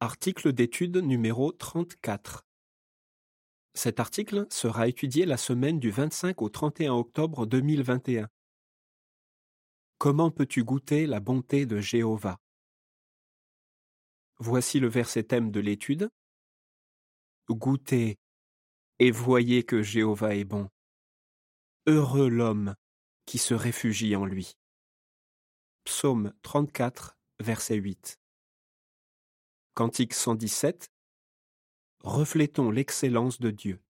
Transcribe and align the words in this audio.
Article 0.00 0.52
d'étude 0.52 0.98
numéro 0.98 1.50
34. 1.50 2.46
Cet 3.74 3.98
article 3.98 4.46
sera 4.48 4.86
étudié 4.86 5.26
la 5.26 5.36
semaine 5.36 5.80
du 5.80 5.90
25 5.90 6.40
au 6.40 6.48
31 6.48 6.92
octobre 6.92 7.46
2021. 7.46 8.28
Comment 9.98 10.30
peux-tu 10.30 10.62
goûter 10.62 11.08
la 11.08 11.18
bonté 11.18 11.66
de 11.66 11.80
Jéhovah? 11.80 12.38
Voici 14.38 14.78
le 14.78 14.86
verset 14.86 15.24
thème 15.24 15.50
de 15.50 15.58
l'étude. 15.58 16.08
Goûtez 17.48 18.20
et 19.00 19.10
voyez 19.10 19.64
que 19.64 19.82
Jéhovah 19.82 20.36
est 20.36 20.44
bon. 20.44 20.68
Heureux 21.88 22.28
l'homme 22.28 22.76
qui 23.26 23.38
se 23.38 23.54
réfugie 23.54 24.14
en 24.14 24.26
lui. 24.26 24.54
Psaume 25.82 26.32
34, 26.42 27.18
verset 27.40 27.74
8. 27.74 28.17
Cantique 29.78 30.12
117. 30.12 30.90
Reflétons 32.02 32.72
l'excellence 32.72 33.38
de 33.38 33.52
Dieu. 33.52 33.80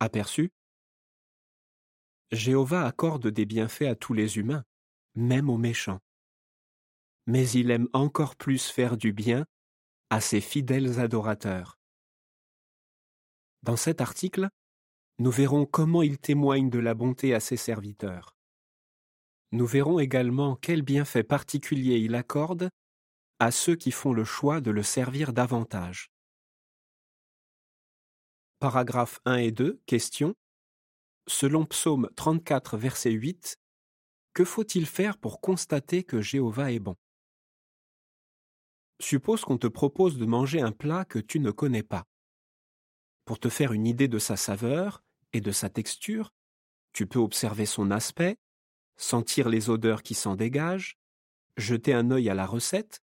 Aperçu? 0.00 0.48
Jéhovah 2.32 2.86
accorde 2.86 3.26
des 3.28 3.44
bienfaits 3.44 3.82
à 3.82 3.94
tous 3.94 4.14
les 4.14 4.38
humains, 4.38 4.64
même 5.16 5.50
aux 5.50 5.58
méchants. 5.58 6.00
Mais 7.26 7.46
il 7.50 7.70
aime 7.70 7.90
encore 7.92 8.36
plus 8.36 8.68
faire 8.70 8.96
du 8.96 9.12
bien 9.12 9.44
à 10.08 10.22
ses 10.22 10.40
fidèles 10.40 10.98
adorateurs. 10.98 11.78
Dans 13.64 13.76
cet 13.76 14.00
article, 14.00 14.48
nous 15.18 15.30
verrons 15.30 15.66
comment 15.66 16.00
il 16.00 16.18
témoigne 16.18 16.70
de 16.70 16.78
la 16.78 16.94
bonté 16.94 17.34
à 17.34 17.40
ses 17.40 17.58
serviteurs. 17.58 18.34
Nous 19.52 19.66
verrons 19.66 19.98
également 19.98 20.56
quels 20.56 20.80
bienfaits 20.80 21.28
particuliers 21.28 21.98
il 21.98 22.14
accorde 22.14 22.70
à 23.38 23.50
ceux 23.50 23.76
qui 23.76 23.92
font 23.92 24.12
le 24.12 24.24
choix 24.24 24.60
de 24.60 24.70
le 24.70 24.82
servir 24.82 25.32
davantage. 25.32 26.10
Paragraphes 28.58 29.20
1 29.24 29.36
et 29.36 29.52
2, 29.52 29.80
question. 29.86 30.34
Selon 31.28 31.64
Psaume 31.64 32.10
34, 32.16 32.76
verset 32.76 33.12
8, 33.12 33.56
que 34.34 34.44
faut-il 34.44 34.86
faire 34.86 35.18
pour 35.18 35.40
constater 35.40 36.02
que 36.02 36.20
Jéhovah 36.20 36.72
est 36.72 36.80
bon? 36.80 36.96
Suppose 39.00 39.42
qu'on 39.42 39.58
te 39.58 39.68
propose 39.68 40.18
de 40.18 40.26
manger 40.26 40.60
un 40.60 40.72
plat 40.72 41.04
que 41.04 41.20
tu 41.20 41.38
ne 41.38 41.52
connais 41.52 41.84
pas. 41.84 42.04
Pour 43.24 43.38
te 43.38 43.48
faire 43.48 43.72
une 43.72 43.86
idée 43.86 44.08
de 44.08 44.18
sa 44.18 44.36
saveur 44.36 45.04
et 45.32 45.40
de 45.40 45.52
sa 45.52 45.70
texture, 45.70 46.32
tu 46.92 47.06
peux 47.06 47.20
observer 47.20 47.66
son 47.66 47.92
aspect, 47.92 48.38
sentir 48.96 49.48
les 49.48 49.70
odeurs 49.70 50.02
qui 50.02 50.14
s'en 50.14 50.34
dégagent, 50.34 50.98
jeter 51.56 51.94
un 51.94 52.10
œil 52.10 52.28
à 52.28 52.34
la 52.34 52.46
recette 52.46 53.00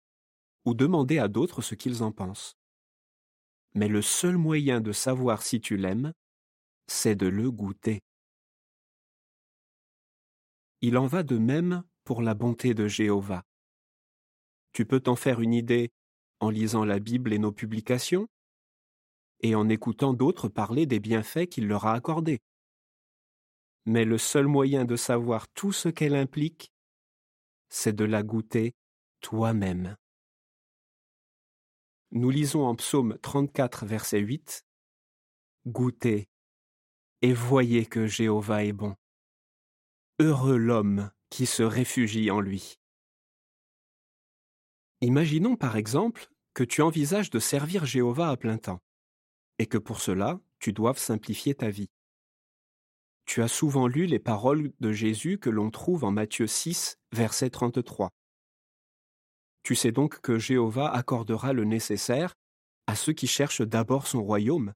ou 0.64 0.75
demander 0.75 1.19
à 1.19 1.28
d'autres 1.28 1.62
ce 1.62 1.75
qu'ils 1.75 2.03
en 2.03 2.12
pensent. 2.12 2.56
Mais 3.75 3.89
le 3.89 4.03
seul 4.03 4.36
moyen 4.36 4.80
de 4.80 4.92
savoir 4.92 5.42
si 5.42 5.61
tu 5.61 5.77
l'aimes, 5.77 6.12
c'est 6.86 7.14
de 7.14 7.27
le 7.27 7.50
goûter. 7.50 8.00
Il 10.80 10.97
en 10.97 11.06
va 11.06 11.22
de 11.22 11.39
même 11.39 11.84
pour 12.05 12.22
la 12.22 12.34
bonté 12.34 12.75
de 12.75 12.89
Jéhovah. 12.89 13.44
Tu 14.72 14.86
peux 14.86 15.00
t'en 15.00 15.17
faire 15.17 15.41
une 15.41 15.55
idée 15.55 15.92
en 16.41 16.50
lisant 16.50 16.84
la 16.84 16.98
Bible 16.98 17.33
et 17.33 17.39
nos 17.39 17.52
publications, 17.52 18.27
et 19.42 19.55
en 19.55 19.69
écoutant 19.69 20.14
d'autres 20.14 20.48
parler 20.48 20.86
des 20.86 21.00
bienfaits 21.00 21.47
qu'il 21.47 21.67
leur 21.67 21.86
a 21.86 21.95
accordés. 21.95 22.41
Mais 23.86 24.05
le 24.05 24.19
seul 24.19 24.47
moyen 24.47 24.84
de 24.84 24.97
savoir 24.97 25.48
tout 25.48 25.72
ce 25.72 25.89
qu'elle 25.89 26.14
implique, 26.14 26.72
c'est 27.69 27.95
de 27.95 28.05
la 28.05 28.22
goûter 28.22 28.74
toi-même. 29.20 29.97
Nous 32.12 32.30
lisons 32.30 32.66
en 32.66 32.75
psaume 32.75 33.16
34, 33.22 33.86
verset 33.86 34.19
8 34.19 34.64
Goûtez 35.66 36.28
et 37.22 37.33
voyez 37.33 37.86
que 37.86 38.08
Jéhovah 38.08 38.64
est 38.64 38.73
bon. 38.73 38.96
Heureux 40.18 40.57
l'homme 40.57 41.12
qui 41.29 41.46
se 41.46 41.62
réfugie 41.62 42.33
en 42.33 42.40
lui. 42.40 42.80
Imaginons 45.02 45.55
par 45.55 45.77
exemple 45.77 46.29
que 46.52 46.64
tu 46.64 46.83
envisages 46.83 47.30
de 47.30 47.39
servir 47.39 47.86
Jéhovah 47.86 48.30
à 48.30 48.36
plein 48.36 48.58
temps, 48.58 48.83
et 49.58 49.67
que 49.67 49.79
pour 49.79 50.01
cela 50.01 50.40
tu 50.58 50.73
doives 50.73 50.98
simplifier 50.98 51.55
ta 51.55 51.70
vie. 51.70 51.90
Tu 53.24 53.40
as 53.40 53.48
souvent 53.48 53.86
lu 53.86 54.06
les 54.06 54.18
paroles 54.18 54.73
de 54.80 54.90
Jésus 54.90 55.39
que 55.39 55.48
l'on 55.48 55.70
trouve 55.70 56.02
en 56.02 56.11
Matthieu 56.11 56.48
6, 56.48 56.98
verset 57.12 57.51
33. 57.51 58.11
Tu 59.63 59.75
sais 59.75 59.93
donc 59.93 60.21
que 60.21 60.39
Jéhovah 60.39 60.91
accordera 60.91 61.53
le 61.53 61.65
nécessaire 61.65 62.35
à 62.87 62.97
ceux 62.97 63.13
qui 63.13 63.27
cherchent 63.27 63.63
d'abord 63.63 64.07
son 64.07 64.23
royaume, 64.23 64.73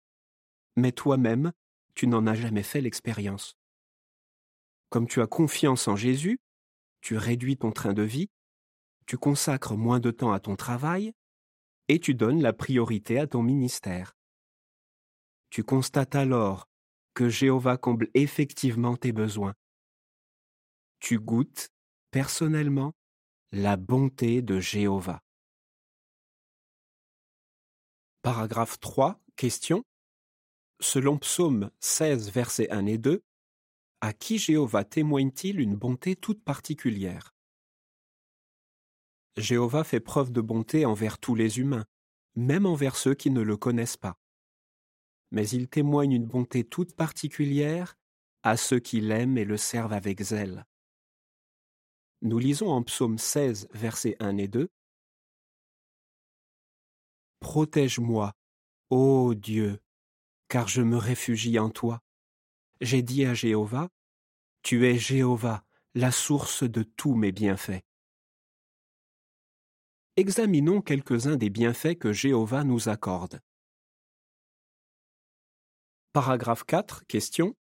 mais 0.77 0.93
toi-même, 0.93 1.53
tu 1.95 2.07
n'en 2.07 2.27
as 2.27 2.35
jamais 2.35 2.63
fait 2.63 2.81
l'expérience. 2.81 3.57
Comme 4.91 5.09
tu 5.09 5.21
as 5.21 5.27
confiance 5.27 5.89
en 5.89 5.97
Jésus, 5.97 6.39
tu 7.01 7.17
réduis 7.17 7.57
ton 7.57 7.73
train 7.73 7.93
de 7.93 8.03
vie, 8.03 8.29
tu 9.07 9.19
consacres 9.19 9.77
moins 9.77 10.01
de 10.01 10.11
temps 10.11 10.33
à 10.33 10.41
ton 10.41 10.57
travail, 10.57 11.13
et 11.89 12.01
tu 12.01 12.15
donnes 12.15 12.41
la 12.41 12.53
priorité 12.53 13.19
à 13.19 13.27
ton 13.27 13.43
ministère. 13.43 14.17
Tu 15.51 15.63
constates 15.63 16.15
alors 16.15 16.69
que 17.13 17.29
Jéhovah 17.29 17.77
comble 17.77 18.09
effectivement 18.15 18.97
tes 18.97 19.13
besoins. 19.13 19.55
Tu 20.99 21.19
goûtes, 21.19 21.71
personnellement, 22.11 22.93
la 23.55 23.77
bonté 23.77 24.43
de 24.43 24.59
Jéhovah. 24.59 25.23
Paragraphe 28.23 28.81
3. 28.81 29.21
Question. 29.37 29.85
Selon 30.81 31.19
Psaume 31.19 31.71
16, 31.79 32.33
versets 32.33 32.69
1 32.73 32.87
et 32.87 32.99
2, 32.99 33.23
à 34.01 34.13
qui 34.13 34.39
Jéhovah 34.39 34.83
témoigne-t-il 34.83 35.61
une 35.61 35.77
bonté 35.77 36.17
toute 36.17 36.43
particulière? 36.43 37.33
Jéhovah 39.37 39.85
fait 39.85 40.01
preuve 40.01 40.33
de 40.33 40.41
bonté 40.41 40.85
envers 40.85 41.21
tous 41.21 41.37
les 41.37 41.61
humains, 41.61 41.87
même 42.35 42.67
envers 42.67 42.97
ceux 42.97 43.15
qui 43.15 43.31
ne 43.31 43.41
le 43.41 43.57
connaissent 43.57 43.97
pas. 43.97 44.19
Mais 45.31 45.49
il 45.49 45.69
témoigne 45.69 46.13
une 46.13 46.27
bonté 46.27 46.65
toute 46.65 46.97
particulière 46.97 47.95
à 48.43 48.57
ceux 48.57 48.81
qui 48.81 49.01
l'aiment 49.01 49.39
et 49.39 49.45
le 49.45 49.57
servent 49.57 49.93
avec 49.93 50.21
zèle. 50.23 50.67
Nous 52.25 52.39
lisons 52.39 52.71
en 52.71 52.83
psaume 52.83 53.19
16, 53.19 53.69
versets 53.75 54.17
1 54.19 54.39
et 54.39 54.49
2. 54.49 54.71
Protège-moi, 57.41 58.33
ô 58.89 59.35
Dieu, 59.35 59.79
car 60.49 60.67
je 60.67 60.81
me 60.81 60.97
réfugie 60.97 61.59
en 61.59 61.69
toi. 61.69 62.01
J'ai 62.81 63.03
dit 63.03 63.27
à 63.27 63.35
Jéhovah, 63.35 63.91
Tu 64.63 64.87
es 64.87 64.97
Jéhovah, 64.97 65.67
la 65.95 66.11
source 66.11 66.63
de 66.63 66.83
tous 66.83 67.15
mes 67.15 67.31
bienfaits. 67.31 67.83
Examinons 70.17 70.81
quelques-uns 70.81 71.37
des 71.37 71.51
bienfaits 71.51 71.99
que 71.99 72.15
Jéhovah 72.15 72.65
nous 72.65 72.89
accorde. 72.89 73.43
Paragraphe 76.15 76.65
4, 76.65 77.05
question. 77.07 77.55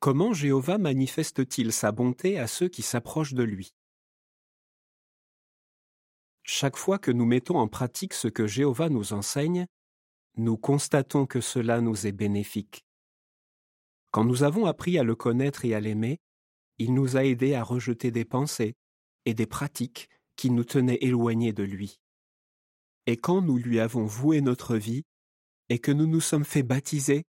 Comment 0.00 0.32
Jéhovah 0.32 0.78
manifeste-t-il 0.78 1.72
sa 1.72 1.90
bonté 1.90 2.38
à 2.38 2.46
ceux 2.46 2.68
qui 2.68 2.82
s'approchent 2.82 3.34
de 3.34 3.42
lui? 3.42 3.74
Chaque 6.44 6.76
fois 6.76 7.00
que 7.00 7.10
nous 7.10 7.26
mettons 7.26 7.58
en 7.58 7.66
pratique 7.66 8.14
ce 8.14 8.28
que 8.28 8.46
Jéhovah 8.46 8.90
nous 8.90 9.12
enseigne, 9.12 9.66
nous 10.36 10.56
constatons 10.56 11.26
que 11.26 11.40
cela 11.40 11.80
nous 11.80 12.06
est 12.06 12.12
bénéfique. 12.12 12.86
Quand 14.12 14.24
nous 14.24 14.44
avons 14.44 14.66
appris 14.66 14.98
à 14.98 15.02
le 15.02 15.16
connaître 15.16 15.64
et 15.64 15.74
à 15.74 15.80
l'aimer, 15.80 16.20
il 16.78 16.94
nous 16.94 17.16
a 17.16 17.24
aidés 17.24 17.54
à 17.54 17.64
rejeter 17.64 18.12
des 18.12 18.24
pensées 18.24 18.76
et 19.24 19.34
des 19.34 19.46
pratiques 19.46 20.08
qui 20.36 20.50
nous 20.50 20.64
tenaient 20.64 20.98
éloignés 21.00 21.52
de 21.52 21.64
lui. 21.64 21.98
Et 23.06 23.16
quand 23.16 23.42
nous 23.42 23.58
lui 23.58 23.80
avons 23.80 24.04
voué 24.04 24.42
notre 24.42 24.76
vie, 24.76 25.02
et 25.70 25.80
que 25.80 25.90
nous 25.90 26.06
nous 26.06 26.20
sommes 26.20 26.44
fait 26.44 26.62
baptiser, 26.62 27.24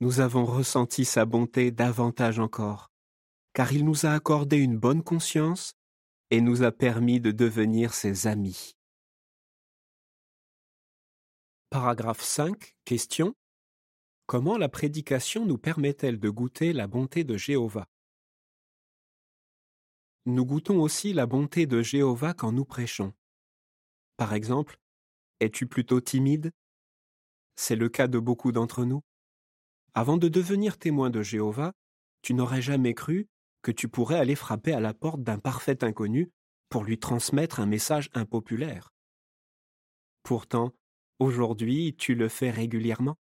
nous 0.00 0.20
avons 0.20 0.46
ressenti 0.46 1.04
sa 1.04 1.26
bonté 1.26 1.70
davantage 1.70 2.38
encore, 2.38 2.90
car 3.52 3.72
il 3.72 3.84
nous 3.84 4.06
a 4.06 4.12
accordé 4.12 4.56
une 4.56 4.78
bonne 4.78 5.02
conscience 5.02 5.74
et 6.30 6.40
nous 6.40 6.62
a 6.62 6.72
permis 6.72 7.20
de 7.20 7.30
devenir 7.30 7.92
ses 7.92 8.26
amis. 8.26 8.76
Paragraphe 11.68 12.22
5. 12.22 12.74
Question. 12.84 13.34
Comment 14.26 14.56
la 14.56 14.68
prédication 14.68 15.44
nous 15.44 15.58
permet-elle 15.58 16.18
de 16.18 16.30
goûter 16.30 16.72
la 16.72 16.86
bonté 16.86 17.22
de 17.22 17.36
Jéhovah? 17.36 17.86
Nous 20.24 20.46
goûtons 20.46 20.80
aussi 20.80 21.12
la 21.12 21.26
bonté 21.26 21.66
de 21.66 21.82
Jéhovah 21.82 22.32
quand 22.32 22.52
nous 22.52 22.64
prêchons. 22.64 23.12
Par 24.16 24.32
exemple, 24.32 24.78
es-tu 25.40 25.66
plutôt 25.66 26.00
timide? 26.00 26.52
C'est 27.56 27.76
le 27.76 27.88
cas 27.88 28.06
de 28.06 28.18
beaucoup 28.18 28.52
d'entre 28.52 28.84
nous. 28.84 29.02
Avant 29.94 30.16
de 30.16 30.28
devenir 30.28 30.78
témoin 30.78 31.10
de 31.10 31.22
Jéhovah, 31.22 31.72
tu 32.22 32.34
n'aurais 32.34 32.62
jamais 32.62 32.94
cru 32.94 33.28
que 33.62 33.72
tu 33.72 33.88
pourrais 33.88 34.18
aller 34.18 34.36
frapper 34.36 34.72
à 34.72 34.80
la 34.80 34.94
porte 34.94 35.22
d'un 35.22 35.38
parfait 35.38 35.84
inconnu 35.84 36.30
pour 36.68 36.84
lui 36.84 36.98
transmettre 36.98 37.60
un 37.60 37.66
message 37.66 38.08
impopulaire. 38.14 38.92
Pourtant, 40.22 40.74
aujourd'hui, 41.18 41.96
tu 41.96 42.14
le 42.14 42.28
fais 42.28 42.50
régulièrement. 42.50 43.16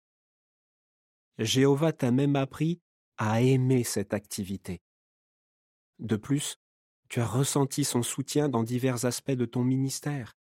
Jéhovah 1.40 1.94
t'a 1.94 2.12
même 2.12 2.36
appris 2.36 2.82
à 3.18 3.42
aimer 3.42 3.84
cette 3.84 4.14
activité. 4.14 4.82
De 5.98 6.16
plus, 6.16 6.58
tu 7.10 7.20
as 7.20 7.26
ressenti 7.26 7.84
son 7.84 8.04
soutien 8.04 8.50
dans 8.50 8.64
divers 8.64 9.06
aspects 9.06 9.32
de 9.32 9.46
ton 9.46 9.64
ministère. 9.64 10.38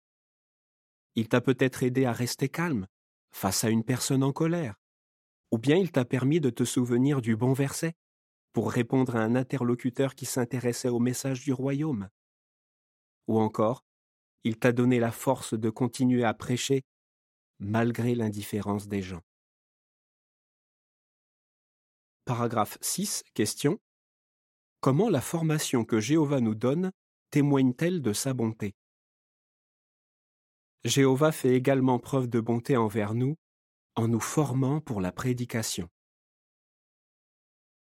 Il 1.14 1.28
t'a 1.28 1.40
peut-être 1.40 1.82
aidé 1.82 2.04
à 2.04 2.12
rester 2.12 2.48
calme 2.48 2.86
face 3.32 3.64
à 3.64 3.70
une 3.70 3.84
personne 3.84 4.22
en 4.22 4.32
colère, 4.32 4.76
ou 5.52 5.58
bien 5.58 5.76
il 5.76 5.93
t'a 5.93 6.06
permis 6.06 6.40
de 6.40 6.50
te 6.50 6.64
souvenir 6.64 7.20
du 7.20 7.37
bon 7.37 7.52
verset 7.52 7.93
pour 8.54 8.72
répondre 8.72 9.16
à 9.16 9.20
un 9.20 9.37
interlocuteur 9.37 10.14
qui 10.14 10.25
s'intéressait 10.25 10.88
au 10.88 10.99
message 10.99 11.43
du 11.44 11.52
royaume? 11.52 12.08
Ou 13.28 13.38
encore, 13.38 13.84
il 14.44 14.58
t'a 14.58 14.72
donné 14.72 14.99
la 14.99 15.12
force 15.12 15.54
de 15.54 15.70
continuer 15.70 16.25
à 16.25 16.32
prêcher 16.32 16.82
malgré 17.60 18.14
l'indifférence 18.14 18.88
des 18.88 19.02
gens? 19.02 19.20
Paragraphe 22.25 22.78
6. 22.81 23.22
Question. 23.34 23.78
Comment 24.81 25.10
la 25.10 25.20
formation 25.20 25.84
que 25.84 26.00
Jéhovah 26.00 26.40
nous 26.40 26.54
donne 26.54 26.93
témoigne-t-elle 27.31 28.00
de 28.00 28.12
sa 28.12 28.32
bonté? 28.32 28.75
Jéhovah 30.84 31.31
fait 31.31 31.54
également 31.54 31.99
preuve 31.99 32.26
de 32.28 32.40
bonté 32.40 32.76
envers 32.76 33.14
nous 33.14 33.37
en 33.94 34.08
nous 34.08 34.20
formant 34.20 34.80
pour 34.80 35.00
la 35.00 35.12
prédication. 35.12 35.88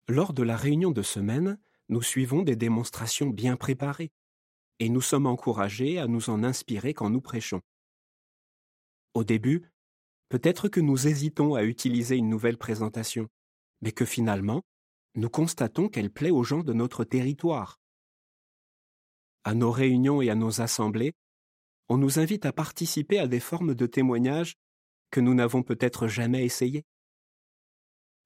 Lors 0.09 0.33
de 0.33 0.43
la 0.43 0.57
réunion 0.57 0.91
de 0.91 1.03
semaine, 1.03 1.59
nous 1.89 2.03
suivons 2.03 2.43
des 2.43 2.57
démonstrations 2.57 3.29
bien 3.29 3.57
préparées, 3.57 4.13
et 4.79 4.89
nous 4.89 5.03
sommes 5.03 5.27
encouragés 5.27 5.99
à 5.99 6.07
nous 6.07 6.31
en 6.31 6.43
inspirer 6.43 6.95
quand 6.95 7.11
nous 7.11 7.21
prêchons. 7.21 7.61
Au 9.15 9.25
début, 9.25 9.71
peut-être 10.29 10.69
que 10.69 10.81
nous 10.81 11.07
hésitons 11.07 11.55
à 11.55 11.65
utiliser 11.65 12.17
une 12.17 12.29
nouvelle 12.29 12.57
présentation, 12.57 13.29
mais 13.83 13.93
que 13.93 14.05
finalement, 14.05 14.63
nous 15.15 15.29
constatons 15.29 15.89
qu'elle 15.89 16.11
plaît 16.11 16.31
aux 16.31 16.45
gens 16.45 16.63
de 16.63 16.73
notre 16.73 17.05
territoire. 17.05 17.81
À 19.45 19.55
nos 19.55 19.71
réunions 19.71 20.23
et 20.23 20.31
à 20.31 20.35
nos 20.35 20.61
assemblées, 20.61 21.13
on 21.89 21.99
nous 21.99 22.19
invite 22.19 22.47
à 22.47 22.53
participer 22.53 23.19
à 23.19 23.27
des 23.27 23.41
formes 23.41 23.75
de 23.75 23.87
témoignages 23.87 24.55
que 25.11 25.21
nous 25.21 25.35
n'avons 25.35 25.63
peut-être 25.63 26.09
jamais 26.09 26.45
essayées. 26.45 26.85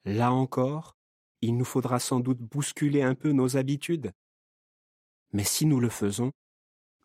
Là 0.04 0.32
encore, 0.32 0.96
il 1.40 1.56
nous 1.56 1.64
faudra 1.64 1.98
sans 1.98 2.20
doute 2.20 2.40
bousculer 2.40 3.02
un 3.02 3.14
peu 3.14 3.32
nos 3.32 3.56
habitudes. 3.56 4.12
Mais 5.32 5.44
si 5.44 5.66
nous 5.66 5.80
le 5.80 5.88
faisons, 5.88 6.32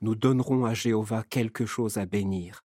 nous 0.01 0.15
donnerons 0.15 0.65
à 0.65 0.73
Jéhovah 0.73 1.23
quelque 1.23 1.65
chose 1.65 1.97
à 1.97 2.05
bénir. 2.05 2.61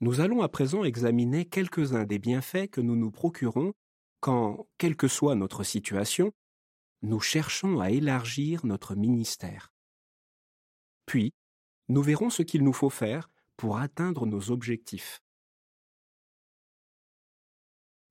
Nous 0.00 0.20
allons 0.20 0.42
à 0.42 0.48
présent 0.48 0.82
examiner 0.82 1.44
quelques-uns 1.44 2.04
des 2.04 2.18
bienfaits 2.18 2.68
que 2.68 2.80
nous 2.80 2.96
nous 2.96 3.12
procurons 3.12 3.72
quand, 4.20 4.66
quelle 4.78 4.96
que 4.96 5.08
soit 5.08 5.34
notre 5.34 5.62
situation, 5.62 6.32
nous 7.02 7.20
cherchons 7.20 7.80
à 7.80 7.90
élargir 7.90 8.64
notre 8.64 8.94
ministère. 8.94 9.72
Puis, 11.06 11.32
nous 11.88 12.02
verrons 12.02 12.30
ce 12.30 12.42
qu'il 12.42 12.64
nous 12.64 12.72
faut 12.72 12.90
faire 12.90 13.28
pour 13.56 13.78
atteindre 13.78 14.26
nos 14.26 14.50
objectifs. 14.50 15.20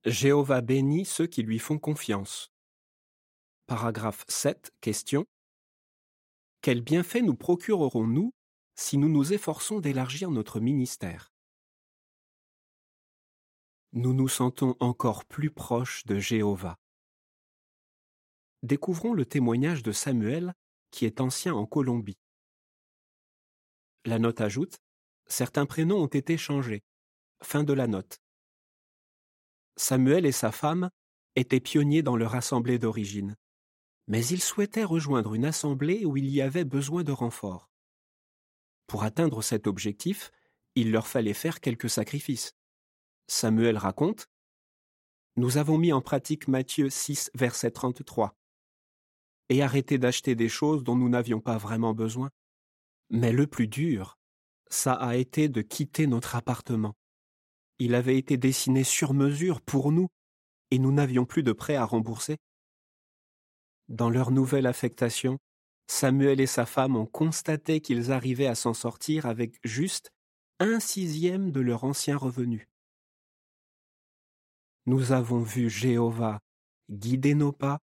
Jéhovah 0.05 0.61
bénit 0.61 1.05
ceux 1.05 1.27
qui 1.27 1.43
lui 1.43 1.59
font 1.59 1.77
confiance. 1.77 2.51
Paragraphe 3.67 4.25
7. 4.27 4.73
Question. 4.81 5.27
Quels 6.61 6.81
bienfaits 6.81 7.21
nous 7.21 7.35
procurerons-nous 7.35 8.33
si 8.73 8.97
nous 8.97 9.09
nous 9.09 9.31
efforçons 9.31 9.79
d'élargir 9.79 10.31
notre 10.31 10.59
ministère? 10.59 11.31
Nous 13.93 14.13
nous 14.13 14.27
sentons 14.27 14.75
encore 14.79 15.25
plus 15.25 15.51
proches 15.51 16.03
de 16.05 16.17
Jéhovah. 16.17 16.79
Découvrons 18.63 19.13
le 19.13 19.25
témoignage 19.25 19.83
de 19.83 19.91
Samuel, 19.91 20.55
qui 20.89 21.05
est 21.05 21.21
ancien 21.21 21.53
en 21.53 21.67
Colombie. 21.67 22.17
La 24.05 24.17
note 24.17 24.41
ajoute 24.41 24.79
Certains 25.27 25.67
prénoms 25.67 26.01
ont 26.01 26.07
été 26.07 26.37
changés. 26.37 26.81
Fin 27.43 27.63
de 27.63 27.73
la 27.73 27.85
note. 27.85 28.20
Samuel 29.75 30.25
et 30.25 30.31
sa 30.31 30.51
femme 30.51 30.89
étaient 31.35 31.59
pionniers 31.59 32.03
dans 32.03 32.15
leur 32.15 32.35
assemblée 32.35 32.79
d'origine, 32.79 33.35
mais 34.07 34.25
ils 34.25 34.41
souhaitaient 34.41 34.83
rejoindre 34.83 35.33
une 35.33 35.45
assemblée 35.45 36.05
où 36.05 36.17
il 36.17 36.29
y 36.29 36.41
avait 36.41 36.65
besoin 36.65 37.03
de 37.03 37.11
renfort. 37.11 37.69
Pour 38.87 39.03
atteindre 39.03 39.41
cet 39.41 39.67
objectif, 39.67 40.31
il 40.75 40.91
leur 40.91 41.07
fallait 41.07 41.33
faire 41.33 41.61
quelques 41.61 41.89
sacrifices. 41.89 42.53
Samuel 43.27 43.77
raconte 43.77 44.29
Nous 45.37 45.57
avons 45.57 45.77
mis 45.77 45.93
en 45.93 46.01
pratique 46.01 46.47
Matthieu 46.47 46.89
6, 46.89 47.31
verset 47.33 47.71
33 47.71 48.35
et 49.51 49.61
arrêté 49.61 49.97
d'acheter 49.97 50.33
des 50.33 50.47
choses 50.47 50.81
dont 50.81 50.95
nous 50.95 51.09
n'avions 51.09 51.41
pas 51.41 51.57
vraiment 51.57 51.93
besoin. 51.93 52.29
Mais 53.09 53.33
le 53.33 53.47
plus 53.47 53.67
dur, 53.67 54.17
ça 54.69 54.93
a 54.93 55.17
été 55.17 55.49
de 55.49 55.61
quitter 55.61 56.07
notre 56.07 56.35
appartement. 56.35 56.95
Il 57.83 57.95
avait 57.95 58.15
été 58.15 58.37
dessiné 58.37 58.83
sur 58.83 59.15
mesure 59.15 59.59
pour 59.59 59.91
nous, 59.91 60.07
et 60.69 60.77
nous 60.77 60.91
n'avions 60.91 61.25
plus 61.25 61.41
de 61.41 61.51
prêt 61.51 61.75
à 61.75 61.83
rembourser. 61.83 62.37
Dans 63.89 64.11
leur 64.11 64.29
nouvelle 64.29 64.67
affectation, 64.67 65.39
Samuel 65.87 66.39
et 66.41 66.45
sa 66.45 66.67
femme 66.67 66.95
ont 66.95 67.07
constaté 67.07 67.81
qu'ils 67.81 68.11
arrivaient 68.11 68.45
à 68.45 68.53
s'en 68.53 68.75
sortir 68.75 69.25
avec 69.25 69.57
juste 69.63 70.11
un 70.59 70.79
sixième 70.79 71.51
de 71.51 71.59
leur 71.59 71.83
ancien 71.83 72.17
revenu. 72.17 72.69
Nous 74.85 75.11
avons 75.11 75.41
vu 75.41 75.67
Jéhovah 75.67 76.39
guider 76.91 77.33
nos 77.33 77.51
pas 77.51 77.79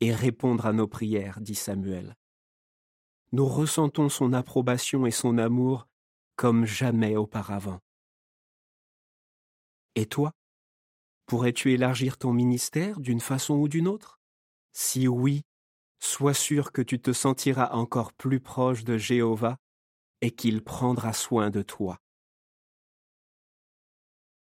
et 0.00 0.12
répondre 0.12 0.66
à 0.66 0.74
nos 0.74 0.86
prières, 0.86 1.40
dit 1.40 1.54
Samuel. 1.54 2.14
Nous 3.32 3.46
ressentons 3.46 4.10
son 4.10 4.34
approbation 4.34 5.06
et 5.06 5.10
son 5.10 5.38
amour 5.38 5.88
comme 6.36 6.66
jamais 6.66 7.16
auparavant. 7.16 7.80
Et 9.94 10.06
toi? 10.06 10.32
Pourrais-tu 11.26 11.72
élargir 11.72 12.18
ton 12.18 12.32
ministère 12.32 13.00
d'une 13.00 13.20
façon 13.20 13.54
ou 13.54 13.68
d'une 13.68 13.88
autre? 13.88 14.18
Si 14.72 15.08
oui, 15.08 15.42
sois 16.00 16.34
sûr 16.34 16.72
que 16.72 16.82
tu 16.82 17.00
te 17.00 17.12
sentiras 17.12 17.70
encore 17.72 18.12
plus 18.12 18.40
proche 18.40 18.84
de 18.84 18.98
Jéhovah 18.98 19.56
et 20.20 20.30
qu'il 20.30 20.62
prendra 20.62 21.12
soin 21.12 21.50
de 21.50 21.62
toi. 21.62 21.98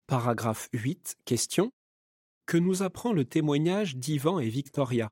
Paragraphe 0.06 0.68
8. 0.72 1.16
Question. 1.24 1.72
Que 2.46 2.58
nous 2.58 2.82
apprend 2.82 3.12
le 3.12 3.24
témoignage 3.24 3.96
d'Ivan 3.96 4.38
et 4.38 4.48
Victoria? 4.48 5.10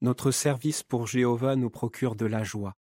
Notre 0.00 0.30
service 0.30 0.82
pour 0.82 1.06
Jéhovah 1.06 1.54
nous 1.56 1.70
procure 1.70 2.16
de 2.16 2.26
la 2.26 2.42
joie. 2.42 2.74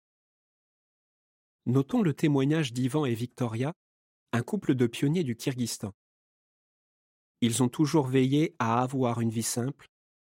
Notons 1.67 2.01
le 2.01 2.13
témoignage 2.13 2.73
d'Ivan 2.73 3.05
et 3.05 3.13
Victoria, 3.13 3.73
un 4.33 4.41
couple 4.41 4.75
de 4.75 4.87
pionniers 4.87 5.23
du 5.23 5.35
Kyrgyzstan. 5.35 5.93
Ils 7.41 7.63
ont 7.63 7.69
toujours 7.69 8.07
veillé 8.07 8.55
à 8.59 8.81
avoir 8.81 9.21
une 9.21 9.31
vie 9.31 9.43
simple, 9.43 9.87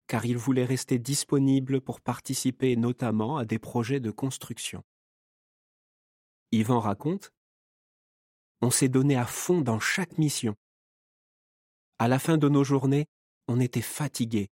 car 0.07 0.25
ils 0.25 0.37
voulaient 0.37 0.65
rester 0.65 0.99
disponibles 0.99 1.81
pour 1.81 2.01
participer 2.01 2.75
notamment 2.75 3.37
à 3.37 3.45
des 3.45 3.59
projets 3.59 3.99
de 3.99 4.11
construction. 4.11 4.83
Ivan 6.51 6.79
raconte 6.79 7.31
on 8.61 8.71
s'est 8.71 8.89
donné 8.89 9.15
à 9.15 9.25
fond 9.25 9.61
dans 9.61 9.79
chaque 9.79 10.17
mission. 10.17 10.55
À 11.99 12.07
la 12.07 12.19
fin 12.19 12.37
de 12.37 12.49
nos 12.49 12.63
journées, 12.63 13.05
on 13.47 13.59
était 13.59 13.81
fatigué, 13.81 14.49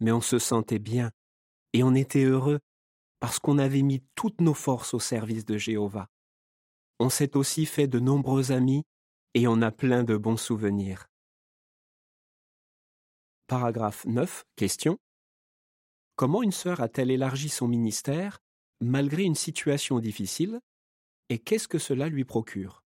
mais 0.00 0.12
on 0.12 0.20
se 0.20 0.38
sentait 0.38 0.78
bien 0.78 1.10
et 1.72 1.82
on 1.82 1.94
était 1.94 2.24
heureux 2.24 2.60
parce 3.18 3.38
qu'on 3.38 3.58
avait 3.58 3.82
mis 3.82 4.02
toutes 4.14 4.40
nos 4.40 4.54
forces 4.54 4.92
au 4.92 5.00
service 5.00 5.44
de 5.44 5.56
Jéhovah. 5.56 6.08
On 6.98 7.10
s'est 7.10 7.36
aussi 7.36 7.66
fait 7.66 7.86
de 7.86 7.98
nombreux 7.98 8.52
amis 8.52 8.82
et 9.34 9.46
on 9.46 9.60
a 9.60 9.70
plein 9.70 10.02
de 10.02 10.16
bons 10.16 10.38
souvenirs. 10.38 11.08
Paragraphe 13.46 14.06
9. 14.06 14.44
Question. 14.56 14.98
Comment 16.16 16.42
une 16.42 16.52
sœur 16.52 16.80
a-t-elle 16.80 17.10
élargi 17.10 17.50
son 17.50 17.68
ministère 17.68 18.38
malgré 18.80 19.24
une 19.24 19.34
situation 19.34 19.98
difficile 19.98 20.60
et 21.28 21.38
qu'est-ce 21.38 21.68
que 21.68 21.78
cela 21.78 22.08
lui 22.08 22.24
procure? 22.24 22.82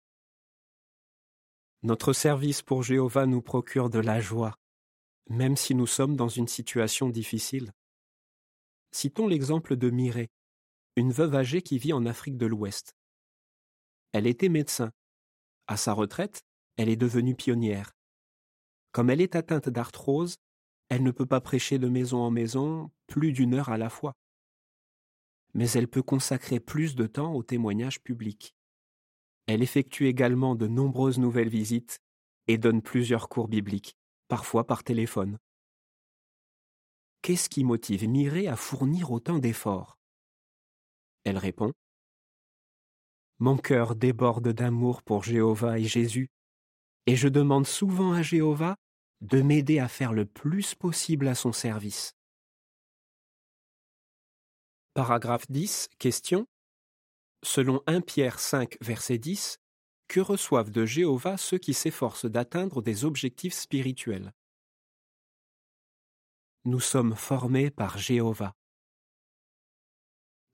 Notre 1.83 2.13
service 2.13 2.63
pour 2.63 2.85
Jéhovah 2.85 3.27
nous 3.27 3.43
procure 3.43 3.91
de 3.91 3.99
la 3.99 4.21
joie, 4.21 4.55
même 5.29 5.57
si 5.57 5.75
nous 5.75 5.87
sommes 5.87 6.17
dans 6.17 6.29
une 6.29 6.49
situation 6.49 7.09
difficile. 7.09 7.73
Citons 8.93 9.27
l'exemple 9.27 9.77
de 9.77 9.91
Mirée, 9.91 10.29
une 10.95 11.13
veuve 11.13 11.35
âgée 11.35 11.63
qui 11.63 11.79
vit 11.79 11.93
en 11.93 12.07
Afrique 12.07 12.37
de 12.37 12.47
l'Ouest. 12.47 12.95
Elle 14.13 14.27
était 14.27 14.49
médecin. 14.49 14.93
À 15.67 15.77
sa 15.77 15.93
retraite, 15.93 16.43
elle 16.77 16.89
est 16.89 16.97
devenue 16.97 17.35
pionnière. 17.35 17.93
Comme 18.93 19.11
elle 19.11 19.21
est 19.21 19.37
atteinte 19.37 19.69
d'arthrose, 19.69 20.37
elle 20.89 21.03
ne 21.03 21.11
peut 21.11 21.27
pas 21.27 21.41
prêcher 21.41 21.79
de 21.79 21.89
maison 21.89 22.19
en 22.19 22.31
maison 22.31 22.91
plus 23.07 23.33
d'une 23.33 23.55
heure 23.55 23.71
à 23.71 23.79
la 23.79 23.91
fois. 23.91 24.15
Mais 25.55 25.71
elle 25.71 25.89
peut 25.89 26.03
consacrer 26.03 26.61
plus 26.61 26.95
de 26.95 27.07
temps 27.07 27.35
au 27.35 27.43
témoignage 27.43 28.01
public. 28.01 28.55
Elle 29.47 29.63
effectue 29.63 30.07
également 30.07 30.55
de 30.55 30.67
nombreuses 30.67 31.19
nouvelles 31.19 31.49
visites 31.49 31.99
et 32.47 32.59
donne 32.59 32.83
plusieurs 32.83 33.29
cours 33.29 33.49
bibliques, 33.49 33.97
parfois 34.29 34.67
par 34.67 34.85
téléphone. 34.85 35.39
Qu'est-ce 37.23 37.49
qui 37.49 37.65
motive 37.65 38.09
Mireille 38.09 38.49
à 38.49 38.57
fournir 38.57 39.11
autant 39.11 39.39
d'efforts? 39.39 39.99
Elle 41.25 41.39
répond 41.39 41.73
Mon 43.39 43.59
cœur 43.59 43.97
déborde 43.97 44.49
d'amour 44.49 45.03
pour 45.03 45.23
Jéhovah 45.23 45.79
et 45.79 45.85
Jésus, 45.85 46.31
et 47.07 47.17
je 47.17 47.29
demande 47.29 47.67
souvent 47.67 48.13
à 48.13 48.23
Jéhovah 48.23 48.77
de 49.21 49.43
m'aider 49.43 49.79
à 49.79 49.89
faire 49.89 50.15
le 50.15 50.25
plus 50.25 50.75
possible 50.75 51.29
à 51.29 51.35
son 51.35 51.53
service. 51.53 52.15
Paragraphe 54.95 55.51
10. 55.51 55.91
Question. 55.99 56.47
Selon 57.43 57.83
1 57.87 58.01
Pierre 58.01 58.41
5, 58.41 58.79
verset 58.81 59.19
10, 59.19 59.59
que 60.09 60.21
reçoivent 60.21 60.71
de 60.71 60.87
Jéhovah 60.87 61.37
ceux 61.37 61.59
qui 61.59 61.75
s'efforcent 61.75 62.25
d'atteindre 62.25 62.81
des 62.81 63.05
objectifs 63.05 63.53
spirituels? 63.53 64.33
Nous 66.65 66.81
sommes 66.81 67.15
formés 67.15 67.71
par 67.71 67.99
Jéhovah. 67.99 68.55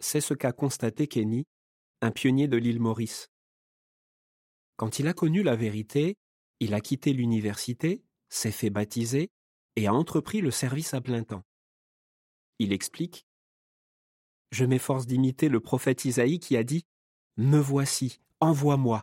C'est 0.00 0.20
ce 0.20 0.34
qu'a 0.34 0.52
constaté 0.52 1.06
Kenny, 1.06 1.46
un 2.02 2.10
pionnier 2.10 2.48
de 2.48 2.56
l'île 2.56 2.80
Maurice. 2.80 3.30
Quand 4.76 4.98
il 4.98 5.08
a 5.08 5.14
connu 5.14 5.42
la 5.42 5.56
vérité, 5.56 6.16
il 6.60 6.74
a 6.74 6.80
quitté 6.80 7.12
l'université, 7.12 8.02
s'est 8.28 8.52
fait 8.52 8.70
baptiser 8.70 9.30
et 9.76 9.86
a 9.86 9.94
entrepris 9.94 10.40
le 10.40 10.50
service 10.50 10.94
à 10.94 11.00
plein 11.00 11.22
temps. 11.22 11.44
Il 12.58 12.72
explique 12.72 13.24
je 14.52 14.66
m'efforce 14.66 15.06
d'imiter 15.06 15.48
le 15.48 15.60
prophète 15.60 16.04
Isaïe 16.04 16.38
qui 16.38 16.58
a 16.58 16.62
dit 16.62 16.84
Me 17.38 17.58
voici, 17.58 18.20
envoie-moi. 18.38 19.02